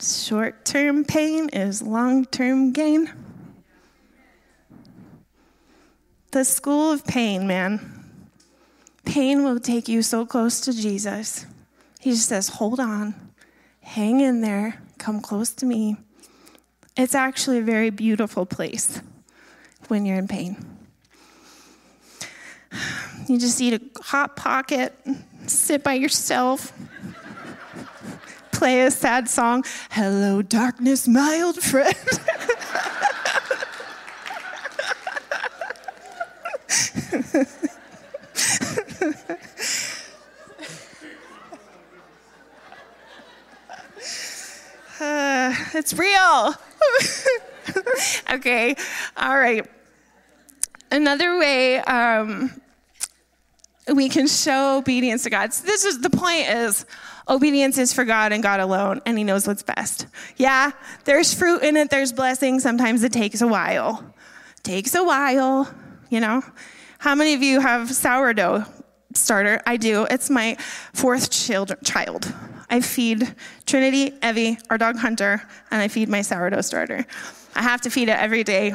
Short 0.00 0.64
term 0.64 1.04
pain 1.04 1.50
is 1.50 1.82
long 1.82 2.24
term 2.24 2.72
gain. 2.72 3.12
The 6.30 6.44
school 6.44 6.92
of 6.92 7.04
pain, 7.04 7.46
man. 7.46 8.04
Pain 9.04 9.44
will 9.44 9.60
take 9.60 9.88
you 9.88 10.02
so 10.02 10.24
close 10.24 10.60
to 10.62 10.72
Jesus. 10.72 11.44
He 11.98 12.12
just 12.12 12.28
says, 12.28 12.48
Hold 12.48 12.80
on, 12.80 13.14
hang 13.82 14.20
in 14.20 14.40
there, 14.40 14.80
come 14.96 15.20
close 15.20 15.52
to 15.54 15.66
me. 15.66 15.96
It's 16.96 17.14
actually 17.14 17.58
a 17.58 17.62
very 17.62 17.90
beautiful 17.90 18.46
place 18.46 19.00
when 19.88 20.06
you're 20.06 20.18
in 20.18 20.28
pain. 20.28 20.56
You 23.26 23.38
just 23.38 23.60
eat 23.60 23.74
a 23.74 24.02
hot 24.02 24.36
pocket, 24.36 24.96
sit 25.46 25.84
by 25.84 25.94
yourself, 25.94 26.72
play 28.60 28.82
a 28.82 28.90
sad 28.90 29.26
song. 29.26 29.64
Hello, 29.90 30.42
darkness, 30.42 31.08
my 31.08 31.40
old 31.40 31.62
friend. 31.62 31.94
uh, 45.00 45.54
it's 45.72 45.94
real. 45.94 46.54
okay, 48.34 48.76
all 49.16 49.38
right. 49.38 49.66
Another 50.90 51.38
way 51.38 51.78
um, 51.78 52.60
we 53.94 54.10
can 54.10 54.26
show 54.26 54.76
obedience 54.76 55.22
to 55.22 55.30
God. 55.30 55.54
So 55.54 55.64
this 55.64 55.86
is 55.86 56.02
the 56.02 56.10
point 56.10 56.46
is 56.48 56.84
obedience 57.30 57.78
is 57.78 57.92
for 57.92 58.04
God 58.04 58.32
and 58.32 58.42
God 58.42 58.60
alone, 58.60 59.00
and 59.06 59.16
He 59.16 59.24
knows 59.24 59.46
what's 59.46 59.62
best. 59.62 60.06
Yeah, 60.36 60.72
there's 61.04 61.32
fruit 61.32 61.62
in 61.62 61.76
it, 61.76 61.88
there's 61.88 62.12
blessing. 62.12 62.60
Sometimes 62.60 63.04
it 63.04 63.12
takes 63.12 63.40
a 63.40 63.46
while. 63.46 64.14
Takes 64.62 64.94
a 64.94 65.04
while, 65.04 65.72
you 66.10 66.20
know. 66.20 66.42
How 66.98 67.14
many 67.14 67.32
of 67.32 67.42
you 67.42 67.60
have 67.60 67.90
sourdough 67.90 68.66
starter? 69.14 69.62
I 69.64 69.78
do. 69.78 70.06
It's 70.10 70.28
my 70.28 70.56
fourth 70.92 71.30
child. 71.30 72.34
I 72.68 72.80
feed 72.80 73.34
Trinity, 73.64 74.12
Evie, 74.22 74.58
our 74.68 74.76
dog 74.76 74.96
Hunter, 74.96 75.42
and 75.70 75.80
I 75.80 75.88
feed 75.88 76.08
my 76.08 76.20
sourdough 76.22 76.60
starter. 76.60 77.06
I 77.54 77.62
have 77.62 77.80
to 77.82 77.90
feed 77.90 78.08
it 78.08 78.18
every 78.18 78.44
day. 78.44 78.74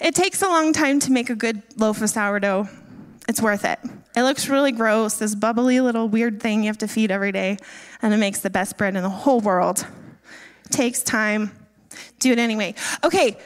It 0.00 0.14
takes 0.14 0.42
a 0.42 0.46
long 0.46 0.72
time 0.72 1.00
to 1.00 1.12
make 1.12 1.28
a 1.28 1.34
good 1.34 1.62
loaf 1.76 2.00
of 2.02 2.10
sourdough. 2.10 2.68
It's 3.28 3.42
worth 3.42 3.64
it. 3.64 3.78
It 4.16 4.22
looks 4.22 4.48
really 4.48 4.70
gross, 4.70 5.14
this 5.16 5.34
bubbly 5.34 5.80
little 5.80 6.08
weird 6.08 6.40
thing 6.40 6.62
you 6.62 6.68
have 6.68 6.78
to 6.78 6.88
feed 6.88 7.10
every 7.10 7.32
day, 7.32 7.56
and 8.00 8.14
it 8.14 8.18
makes 8.18 8.40
the 8.40 8.50
best 8.50 8.78
bread 8.78 8.94
in 8.94 9.02
the 9.02 9.08
whole 9.08 9.40
world. 9.40 9.86
It 10.66 10.72
takes 10.72 11.02
time. 11.02 11.50
Do 12.20 12.32
it 12.32 12.38
anyway. 12.38 12.74
Okay, 13.02 13.36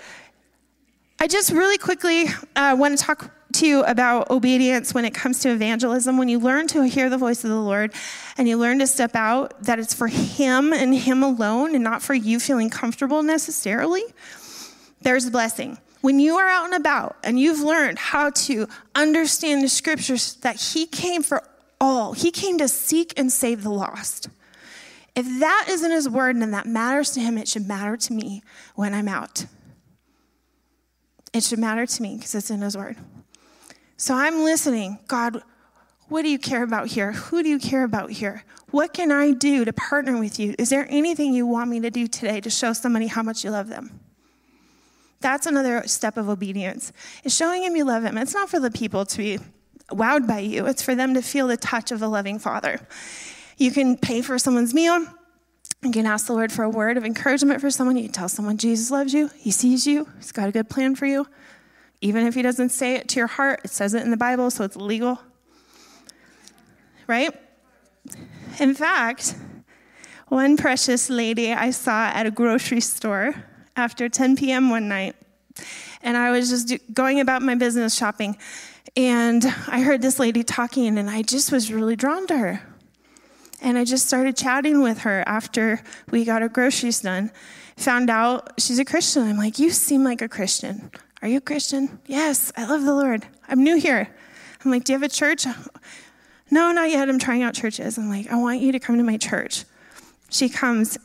I 1.18 1.26
just 1.26 1.50
really 1.50 1.78
quickly 1.78 2.26
uh, 2.54 2.76
want 2.78 2.98
to 2.98 3.02
talk 3.02 3.30
to 3.54 3.66
you 3.66 3.82
about 3.84 4.30
obedience 4.30 4.92
when 4.92 5.04
it 5.04 5.14
comes 5.14 5.40
to 5.40 5.50
evangelism. 5.50 6.18
When 6.18 6.28
you 6.28 6.38
learn 6.38 6.66
to 6.68 6.82
hear 6.82 7.08
the 7.08 7.18
voice 7.18 7.44
of 7.44 7.50
the 7.50 7.60
Lord 7.60 7.92
and 8.36 8.46
you 8.46 8.58
learn 8.58 8.78
to 8.80 8.86
step 8.86 9.16
out, 9.16 9.62
that 9.62 9.78
it's 9.78 9.94
for 9.94 10.06
Him 10.06 10.72
and 10.72 10.94
Him 10.94 11.22
alone 11.22 11.74
and 11.74 11.82
not 11.82 12.02
for 12.02 12.14
you 12.14 12.38
feeling 12.38 12.68
comfortable 12.68 13.22
necessarily, 13.22 14.02
there's 15.00 15.26
a 15.26 15.30
blessing. 15.30 15.78
When 16.00 16.20
you 16.20 16.36
are 16.36 16.48
out 16.48 16.66
and 16.66 16.74
about 16.74 17.16
and 17.24 17.38
you've 17.38 17.60
learned 17.60 17.98
how 17.98 18.30
to 18.30 18.68
understand 18.94 19.62
the 19.62 19.68
scriptures 19.68 20.34
that 20.42 20.56
He 20.56 20.86
came 20.86 21.22
for 21.22 21.42
all, 21.80 22.12
He 22.12 22.30
came 22.30 22.58
to 22.58 22.68
seek 22.68 23.18
and 23.18 23.32
save 23.32 23.62
the 23.62 23.70
lost. 23.70 24.28
If 25.16 25.26
that 25.40 25.66
isn't 25.68 25.90
His 25.90 26.08
word 26.08 26.36
and 26.36 26.54
that 26.54 26.66
matters 26.66 27.10
to 27.12 27.20
Him, 27.20 27.36
it 27.36 27.48
should 27.48 27.66
matter 27.66 27.96
to 27.96 28.12
me 28.12 28.42
when 28.74 28.94
I'm 28.94 29.08
out. 29.08 29.46
It 31.32 31.42
should 31.42 31.58
matter 31.58 31.86
to 31.86 32.02
me 32.02 32.16
because 32.16 32.34
it's 32.34 32.50
in 32.50 32.62
His 32.62 32.76
word. 32.76 32.96
So 33.96 34.14
I'm 34.14 34.44
listening. 34.44 34.98
God, 35.08 35.42
what 36.08 36.22
do 36.22 36.28
you 36.28 36.38
care 36.38 36.62
about 36.62 36.86
here? 36.86 37.12
Who 37.12 37.42
do 37.42 37.48
you 37.48 37.58
care 37.58 37.82
about 37.82 38.12
here? 38.12 38.44
What 38.70 38.94
can 38.94 39.10
I 39.10 39.32
do 39.32 39.64
to 39.64 39.72
partner 39.72 40.18
with 40.18 40.38
you? 40.38 40.54
Is 40.58 40.70
there 40.70 40.86
anything 40.88 41.34
you 41.34 41.46
want 41.46 41.70
me 41.70 41.80
to 41.80 41.90
do 41.90 42.06
today 42.06 42.40
to 42.40 42.50
show 42.50 42.72
somebody 42.72 43.08
how 43.08 43.22
much 43.22 43.44
you 43.44 43.50
love 43.50 43.68
them? 43.68 44.00
That's 45.20 45.46
another 45.46 45.82
step 45.86 46.16
of 46.16 46.28
obedience. 46.28 46.92
Is 47.24 47.34
showing 47.34 47.62
him 47.62 47.76
you 47.76 47.84
love 47.84 48.04
him. 48.04 48.16
It's 48.18 48.34
not 48.34 48.48
for 48.48 48.60
the 48.60 48.70
people 48.70 49.04
to 49.06 49.16
be 49.18 49.38
wowed 49.90 50.26
by 50.26 50.40
you. 50.40 50.66
It's 50.66 50.82
for 50.82 50.94
them 50.94 51.14
to 51.14 51.22
feel 51.22 51.48
the 51.48 51.56
touch 51.56 51.90
of 51.90 52.02
a 52.02 52.08
loving 52.08 52.38
father. 52.38 52.80
You 53.56 53.70
can 53.70 53.96
pay 53.96 54.22
for 54.22 54.38
someone's 54.38 54.72
meal. 54.72 55.04
You 55.82 55.90
can 55.90 56.06
ask 56.06 56.26
the 56.26 56.32
Lord 56.32 56.52
for 56.52 56.64
a 56.64 56.70
word 56.70 56.96
of 56.96 57.04
encouragement 57.04 57.60
for 57.60 57.70
someone. 57.70 57.96
You 57.96 58.04
can 58.04 58.12
tell 58.12 58.28
someone 58.28 58.56
Jesus 58.56 58.90
loves 58.90 59.12
you. 59.12 59.30
He 59.36 59.50
sees 59.50 59.86
you. 59.86 60.08
He's 60.16 60.32
got 60.32 60.48
a 60.48 60.52
good 60.52 60.68
plan 60.68 60.94
for 60.94 61.06
you. 61.06 61.26
Even 62.00 62.26
if 62.26 62.34
he 62.34 62.42
doesn't 62.42 62.68
say 62.70 62.94
it 62.94 63.08
to 63.08 63.16
your 63.20 63.26
heart, 63.26 63.62
it 63.64 63.70
says 63.70 63.94
it 63.94 64.02
in 64.02 64.10
the 64.10 64.16
Bible, 64.16 64.50
so 64.50 64.64
it's 64.64 64.76
legal. 64.76 65.20
Right? 67.08 67.32
In 68.60 68.74
fact, 68.74 69.34
one 70.28 70.56
precious 70.56 71.10
lady 71.10 71.52
I 71.52 71.70
saw 71.70 72.06
at 72.06 72.26
a 72.26 72.30
grocery 72.30 72.80
store 72.80 73.34
after 73.78 74.08
10 74.08 74.36
p.m. 74.36 74.70
one 74.70 74.88
night, 74.88 75.16
and 76.02 76.16
I 76.16 76.30
was 76.30 76.50
just 76.50 76.92
going 76.92 77.20
about 77.20 77.42
my 77.42 77.54
business 77.54 77.94
shopping, 77.94 78.36
and 78.96 79.44
I 79.68 79.80
heard 79.80 80.02
this 80.02 80.18
lady 80.18 80.42
talking, 80.42 80.98
and 80.98 81.08
I 81.08 81.22
just 81.22 81.52
was 81.52 81.72
really 81.72 81.96
drawn 81.96 82.26
to 82.26 82.36
her. 82.36 82.62
And 83.60 83.78
I 83.78 83.84
just 83.84 84.06
started 84.06 84.36
chatting 84.36 84.82
with 84.82 84.98
her 84.98 85.24
after 85.26 85.82
we 86.10 86.24
got 86.24 86.42
our 86.42 86.48
groceries 86.48 87.00
done. 87.00 87.32
Found 87.76 88.10
out 88.10 88.52
she's 88.58 88.78
a 88.78 88.84
Christian. 88.84 89.22
I'm 89.22 89.36
like, 89.36 89.58
You 89.58 89.70
seem 89.70 90.04
like 90.04 90.22
a 90.22 90.28
Christian. 90.28 90.90
Are 91.22 91.28
you 91.28 91.38
a 91.38 91.40
Christian? 91.40 91.98
Yes, 92.06 92.52
I 92.56 92.66
love 92.66 92.82
the 92.82 92.94
Lord. 92.94 93.26
I'm 93.48 93.64
new 93.64 93.76
here. 93.76 94.08
I'm 94.64 94.70
like, 94.70 94.84
Do 94.84 94.92
you 94.92 94.98
have 94.98 95.08
a 95.08 95.12
church? 95.12 95.44
No, 96.50 96.72
not 96.72 96.90
yet. 96.90 97.08
I'm 97.08 97.18
trying 97.18 97.42
out 97.42 97.54
churches. 97.54 97.98
I'm 97.98 98.08
like, 98.08 98.30
I 98.32 98.36
want 98.36 98.60
you 98.60 98.72
to 98.72 98.78
come 98.78 98.96
to 98.96 99.04
my 99.04 99.16
church. 99.16 99.64
She 100.30 100.48
comes, 100.48 100.96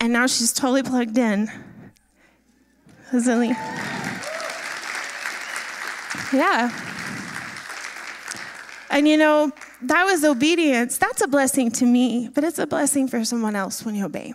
and 0.00 0.12
now 0.12 0.26
she's 0.26 0.52
totally 0.52 0.82
plugged 0.82 1.16
in. 1.16 1.50
Isn't 3.12 3.56
Yeah. 6.32 6.70
And 8.90 9.08
you 9.08 9.16
know, 9.16 9.50
that 9.82 10.04
was 10.04 10.24
obedience. 10.24 10.98
That's 10.98 11.22
a 11.22 11.28
blessing 11.28 11.70
to 11.72 11.86
me, 11.86 12.28
but 12.34 12.44
it's 12.44 12.58
a 12.58 12.66
blessing 12.66 13.08
for 13.08 13.24
someone 13.24 13.56
else 13.56 13.84
when 13.84 13.94
you 13.94 14.04
obey. 14.06 14.34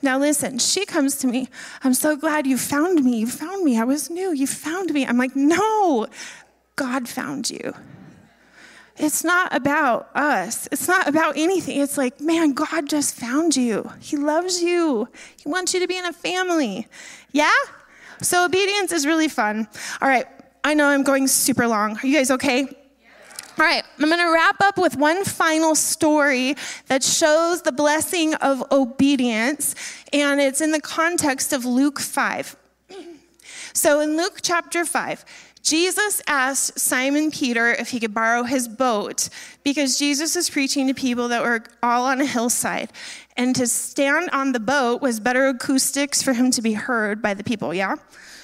Now, 0.00 0.18
listen, 0.18 0.58
she 0.58 0.86
comes 0.86 1.16
to 1.18 1.26
me. 1.26 1.48
I'm 1.82 1.94
so 1.94 2.16
glad 2.16 2.46
you 2.46 2.56
found 2.56 3.04
me. 3.04 3.18
You 3.18 3.26
found 3.26 3.64
me. 3.64 3.78
I 3.78 3.84
was 3.84 4.10
new. 4.10 4.32
You 4.32 4.46
found 4.46 4.92
me. 4.92 5.04
I'm 5.04 5.18
like, 5.18 5.34
no, 5.34 6.06
God 6.76 7.08
found 7.08 7.50
you. 7.50 7.74
It's 8.96 9.24
not 9.24 9.54
about 9.54 10.08
us. 10.14 10.68
It's 10.70 10.86
not 10.86 11.08
about 11.08 11.36
anything. 11.36 11.80
It's 11.80 11.96
like, 11.96 12.20
man, 12.20 12.52
God 12.52 12.88
just 12.88 13.14
found 13.14 13.56
you. 13.56 13.90
He 14.00 14.16
loves 14.16 14.60
you. 14.62 15.08
He 15.40 15.48
wants 15.48 15.74
you 15.74 15.80
to 15.80 15.88
be 15.88 15.96
in 15.96 16.04
a 16.04 16.12
family. 16.12 16.86
Yeah? 17.32 17.50
So 18.22 18.44
obedience 18.44 18.92
is 18.92 19.06
really 19.06 19.28
fun. 19.28 19.68
All 20.00 20.08
right. 20.08 20.26
I 20.64 20.74
know 20.74 20.88
I'm 20.88 21.02
going 21.02 21.28
super 21.28 21.66
long. 21.66 21.96
Are 21.96 22.06
you 22.06 22.16
guys 22.16 22.30
okay? 22.32 22.68
All 23.58 23.64
right, 23.64 23.82
I'm 23.98 24.08
going 24.08 24.20
to 24.20 24.32
wrap 24.32 24.60
up 24.60 24.78
with 24.78 24.96
one 24.96 25.24
final 25.24 25.74
story 25.74 26.54
that 26.86 27.02
shows 27.02 27.62
the 27.62 27.72
blessing 27.72 28.34
of 28.34 28.62
obedience, 28.70 29.74
and 30.12 30.40
it's 30.40 30.60
in 30.60 30.70
the 30.70 30.80
context 30.80 31.52
of 31.52 31.64
Luke 31.64 31.98
5. 31.98 32.56
So 33.74 34.00
in 34.00 34.16
Luke 34.16 34.40
chapter 34.42 34.84
5, 34.84 35.24
Jesus 35.62 36.22
asked 36.26 36.80
Simon 36.80 37.30
Peter 37.30 37.70
if 37.70 37.90
he 37.90 38.00
could 38.00 38.14
borrow 38.14 38.42
his 38.42 38.66
boat 38.66 39.28
because 39.62 39.98
Jesus 39.98 40.34
was 40.34 40.48
preaching 40.48 40.86
to 40.88 40.94
people 40.94 41.28
that 41.28 41.42
were 41.42 41.62
all 41.82 42.06
on 42.06 42.20
a 42.20 42.26
hillside. 42.26 42.90
And 43.38 43.54
to 43.54 43.68
stand 43.68 44.30
on 44.30 44.50
the 44.50 44.60
boat 44.60 45.00
was 45.00 45.20
better 45.20 45.46
acoustics 45.46 46.22
for 46.22 46.32
him 46.32 46.50
to 46.50 46.60
be 46.60 46.72
heard 46.72 47.22
by 47.22 47.34
the 47.34 47.44
people, 47.44 47.72
yeah? 47.72 47.94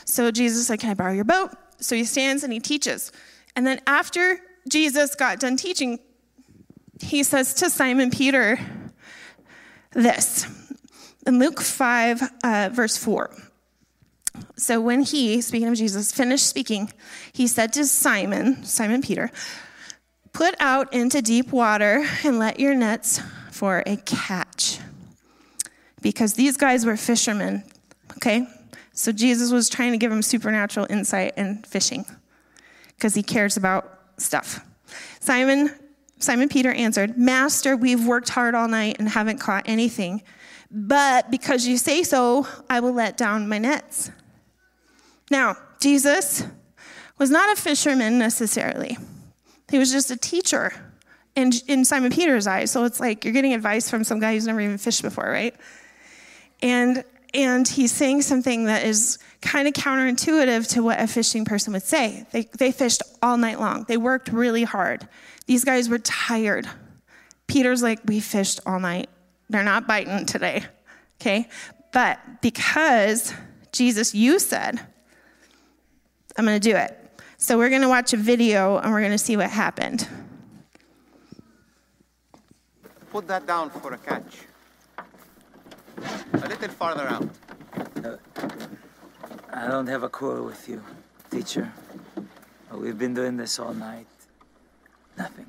So 0.05 0.31
Jesus 0.31 0.69
said, 0.69 0.79
Can 0.79 0.91
I 0.91 0.95
borrow 0.95 1.13
your 1.13 1.25
boat? 1.25 1.51
So 1.81 1.97
he 1.97 2.05
stands 2.05 2.45
and 2.45 2.53
he 2.53 2.61
teaches. 2.61 3.11
And 3.57 3.67
then 3.67 3.81
after 3.89 4.39
Jesus 4.69 5.17
got 5.17 5.41
done 5.41 5.57
teaching, 5.57 5.99
he 7.01 7.25
says 7.25 7.55
to 7.55 7.71
Simon 7.71 8.11
Peter 8.11 8.59
this 9.91 10.47
in 11.27 11.41
Luke 11.41 11.61
5, 11.61 12.23
uh, 12.45 12.71
verse 12.73 12.97
4. 12.97 13.35
So 14.57 14.81
when 14.81 15.03
he, 15.03 15.41
speaking 15.41 15.69
of 15.69 15.75
Jesus, 15.75 16.13
finished 16.13 16.47
speaking, 16.47 16.93
he 17.33 17.49
said 17.49 17.73
to 17.73 17.85
Simon, 17.85 18.65
Simon 18.65 19.03
Peter, 19.03 19.31
Put 20.33 20.55
out 20.59 20.93
into 20.93 21.23
deep 21.23 21.53
water 21.53 22.05
and 22.25 22.39
let 22.39 22.59
your 22.59 22.75
nets 22.75 23.21
for 23.55 23.85
a 23.87 23.97
catch. 23.97 24.81
Because 26.03 26.35
these 26.35 26.57
guys 26.57 26.85
were 26.85 26.97
fishermen, 26.97 27.63
okay? 28.17 28.47
So 28.93 29.13
Jesus 29.13 29.53
was 29.53 29.69
trying 29.69 29.93
to 29.93 29.99
give 29.99 30.11
them 30.11 30.23
supernatural 30.23 30.87
insight 30.91 31.35
in 31.37 31.63
fishing 31.63 32.05
because 32.97 33.15
he 33.15 33.23
cares 33.23 33.57
about 33.57 34.01
stuff. 34.19 34.61
Simon, 35.21 35.71
Simon 36.19 36.49
Peter 36.49 36.73
answered, 36.73 37.17
Master, 37.17 37.77
we've 37.77 38.05
worked 38.05 38.29
hard 38.29 38.55
all 38.55 38.69
night 38.69 38.97
and 38.99 39.09
haven't 39.09 39.39
caught 39.39 39.63
anything. 39.67 40.23
But 40.71 41.31
because 41.31 41.67
you 41.67 41.79
say 41.79 42.03
so, 42.03 42.49
I 42.69 42.81
will 42.81 42.93
let 42.93 43.17
down 43.17 43.49
my 43.49 43.59
nets. 43.59 44.11
Now, 45.31 45.57
Jesus 45.81 46.45
was 47.19 47.31
not 47.31 47.57
a 47.57 47.61
fisherman 47.61 48.19
necessarily, 48.19 48.99
he 49.71 49.79
was 49.79 49.93
just 49.93 50.11
a 50.11 50.17
teacher 50.17 50.84
in, 51.37 51.53
in 51.67 51.85
Simon 51.85 52.11
Peter's 52.11 52.47
eyes. 52.47 52.71
So 52.71 52.85
it's 52.85 53.01
like 53.01 53.25
you're 53.25 53.35
getting 53.35 53.55
advice 53.55 53.91
from 53.91 54.05
some 54.05 54.21
guy 54.21 54.35
who's 54.35 54.47
never 54.47 54.61
even 54.61 54.79
fished 54.79 55.03
before, 55.03 55.29
right? 55.29 55.55
And 56.63 57.05
and 57.35 57.67
he's 57.67 57.91
saying 57.91 58.23
something 58.23 58.67
that 58.67 58.87
is 58.87 59.19
kind 59.43 59.67
of 59.67 59.75
counterintuitive 59.75 60.69
to 60.69 60.85
what 60.85 61.01
a 61.01 61.09
fishing 61.09 61.45
person 61.45 61.73
would 61.73 61.83
say. 61.83 62.25
They, 62.31 62.43
they 62.57 62.71
fished 62.71 63.03
all 63.21 63.37
night 63.37 63.59
long, 63.59 63.85
they 63.89 63.97
worked 63.97 64.29
really 64.29 64.63
hard. 64.63 65.09
These 65.47 65.65
guys 65.65 65.89
were 65.89 65.99
tired. 65.99 66.69
Peter's 67.47 67.83
like, 67.83 68.01
We 68.07 68.21
fished 68.21 68.61
all 68.65 68.79
night. 68.79 69.11
They're 69.51 69.65
not 69.65 69.87
biting 69.87 70.27
today. 70.27 70.65
Okay? 71.21 71.49
But 71.93 72.19
because 72.41 73.35
Jesus, 73.73 74.15
you 74.15 74.39
said, 74.39 74.81
I'm 76.37 76.47
to 76.61 76.71
do 76.71 76.77
it. 76.77 76.99
So 77.37 77.59
we're 77.59 77.69
to 77.83 77.89
watch 77.89 78.13
a 78.13 78.17
video 78.17 78.79
and 78.79 78.93
we're 78.93 79.01
to 79.13 79.19
see 79.19 79.37
what 79.37 79.51
happened. 79.51 80.09
Put 83.15 83.29
that 83.29 83.47
down 83.47 83.71
for 83.71 83.95
a 83.95 83.97
catch. 83.97 84.41
A 86.33 86.49
little 86.49 86.69
farther 86.71 87.07
out. 87.07 87.29
Uh, 88.05 88.17
I 89.53 89.69
don't 89.69 89.87
have 89.87 90.03
a 90.03 90.09
quarrel 90.09 90.47
with 90.47 90.69
you, 90.69 90.83
teacher. 91.31 91.73
We've 92.73 92.99
been 92.99 93.15
doing 93.15 93.37
this 93.37 93.61
all 93.61 93.73
night. 93.73 94.09
Nothing. 95.17 95.49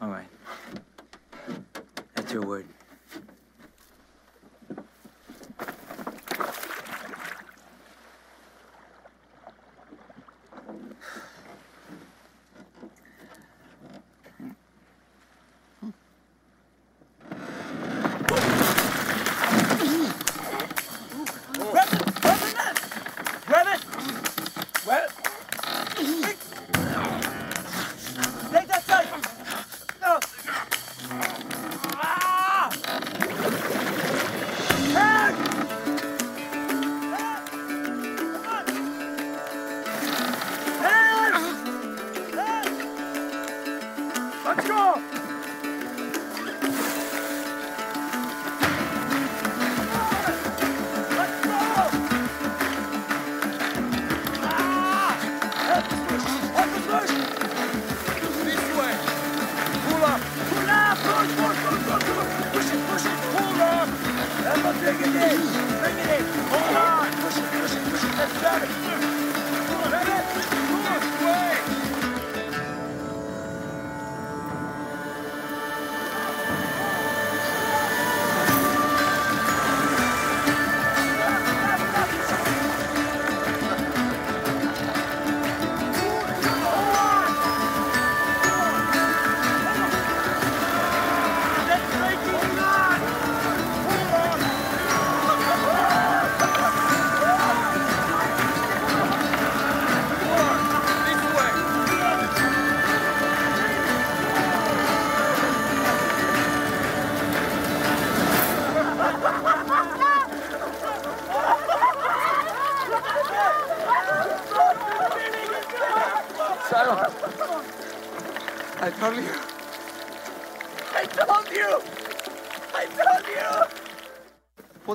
All 0.00 0.08
right. 0.08 0.28
That's 2.14 2.32
your 2.32 2.42
word. 2.42 2.66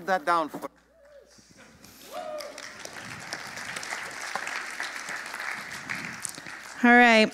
That 0.07 0.25
down 0.25 0.49
for. 0.49 0.69
All 6.83 6.91
right. 6.91 7.31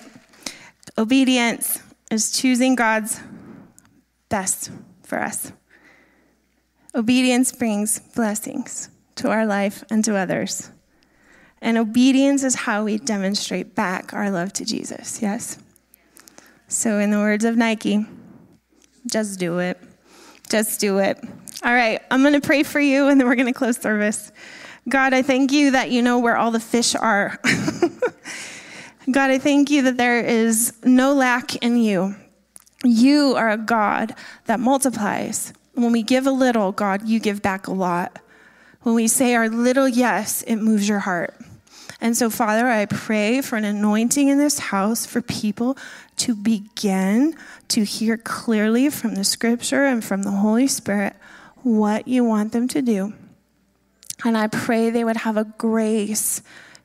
Obedience 0.96 1.80
is 2.10 2.30
choosing 2.30 2.74
God's 2.74 3.20
best 4.28 4.70
for 5.02 5.18
us. 5.20 5.52
Obedience 6.94 7.50
brings 7.52 7.98
blessings 7.98 8.88
to 9.16 9.30
our 9.30 9.46
life 9.46 9.84
and 9.90 10.04
to 10.04 10.16
others. 10.16 10.70
And 11.60 11.78
obedience 11.78 12.44
is 12.44 12.54
how 12.54 12.84
we 12.84 12.98
demonstrate 12.98 13.74
back 13.74 14.12
our 14.12 14.30
love 14.30 14.52
to 14.54 14.64
Jesus, 14.64 15.20
yes? 15.22 15.58
So, 16.68 16.98
in 16.98 17.10
the 17.10 17.18
words 17.18 17.44
of 17.44 17.56
Nike, 17.56 18.06
just 19.06 19.38
do 19.40 19.58
it. 19.58 19.78
Just 20.48 20.80
do 20.80 20.98
it. 20.98 21.18
All 21.64 21.72
right, 21.72 22.02
I'm 22.10 22.20
going 22.20 22.34
to 22.34 22.46
pray 22.46 22.62
for 22.62 22.78
you 22.78 23.08
and 23.08 23.18
then 23.18 23.26
we're 23.26 23.36
going 23.36 23.46
to 23.46 23.54
close 23.54 23.78
service. 23.78 24.30
God, 24.86 25.14
I 25.14 25.22
thank 25.22 25.50
you 25.50 25.70
that 25.70 25.90
you 25.90 26.02
know 26.02 26.18
where 26.18 26.36
all 26.36 26.50
the 26.50 26.60
fish 26.60 26.94
are. 26.94 27.40
God, 29.10 29.30
I 29.30 29.38
thank 29.38 29.70
you 29.70 29.80
that 29.82 29.96
there 29.96 30.20
is 30.20 30.74
no 30.84 31.14
lack 31.14 31.56
in 31.56 31.78
you. 31.78 32.16
You 32.84 33.34
are 33.36 33.48
a 33.48 33.56
God 33.56 34.14
that 34.44 34.60
multiplies. 34.60 35.54
When 35.72 35.90
we 35.90 36.02
give 36.02 36.26
a 36.26 36.30
little, 36.30 36.70
God, 36.70 37.08
you 37.08 37.18
give 37.18 37.40
back 37.40 37.66
a 37.66 37.72
lot. 37.72 38.18
When 38.82 38.94
we 38.94 39.08
say 39.08 39.34
our 39.34 39.48
little 39.48 39.88
yes, 39.88 40.42
it 40.42 40.56
moves 40.56 40.86
your 40.86 40.98
heart. 40.98 41.34
And 41.98 42.14
so, 42.14 42.28
Father, 42.28 42.66
I 42.66 42.84
pray 42.84 43.40
for 43.40 43.56
an 43.56 43.64
anointing 43.64 44.28
in 44.28 44.36
this 44.36 44.58
house 44.58 45.06
for 45.06 45.22
people 45.22 45.78
to 46.18 46.34
begin 46.34 47.34
to 47.68 47.84
hear 47.84 48.18
clearly 48.18 48.90
from 48.90 49.14
the 49.14 49.24
scripture 49.24 49.86
and 49.86 50.04
from 50.04 50.24
the 50.24 50.30
Holy 50.30 50.66
Spirit 50.66 51.16
what 51.64 52.06
you 52.06 52.22
want 52.24 52.52
them 52.52 52.68
to 52.68 52.82
do. 52.82 53.12
And 54.24 54.38
I 54.38 54.46
pray 54.46 54.90
they 54.90 55.04
would 55.04 55.16
have 55.18 55.36
a 55.36 55.44
grace 55.44 56.42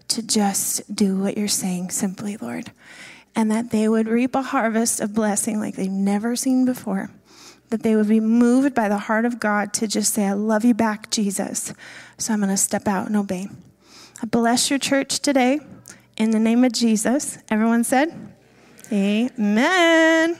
to 0.09 0.23
just 0.23 0.93
do 0.93 1.17
what 1.17 1.37
you're 1.37 1.47
saying 1.47 1.91
simply, 1.91 2.37
Lord. 2.37 2.71
And 3.35 3.51
that 3.51 3.69
they 3.69 3.87
would 3.87 4.07
reap 4.07 4.35
a 4.35 4.41
harvest 4.41 4.99
of 4.99 5.13
blessing 5.13 5.59
like 5.59 5.75
they've 5.75 5.91
never 5.91 6.35
seen 6.35 6.65
before. 6.65 7.11
That 7.69 7.83
they 7.83 7.95
would 7.95 8.07
be 8.07 8.19
moved 8.19 8.73
by 8.73 8.89
the 8.89 8.97
heart 8.97 9.25
of 9.25 9.39
God 9.39 9.73
to 9.75 9.87
just 9.87 10.13
say, 10.13 10.25
I 10.25 10.33
love 10.33 10.65
you 10.65 10.73
back, 10.73 11.11
Jesus. 11.11 11.71
So 12.17 12.33
I'm 12.33 12.39
going 12.39 12.49
to 12.49 12.57
step 12.57 12.87
out 12.87 13.05
and 13.05 13.15
obey. 13.15 13.47
I 14.21 14.25
bless 14.25 14.69
your 14.69 14.79
church 14.79 15.19
today 15.19 15.59
in 16.17 16.31
the 16.31 16.39
name 16.39 16.63
of 16.63 16.71
Jesus. 16.71 17.37
Everyone 17.49 17.83
said, 17.83 18.33
Amen. 18.91 20.39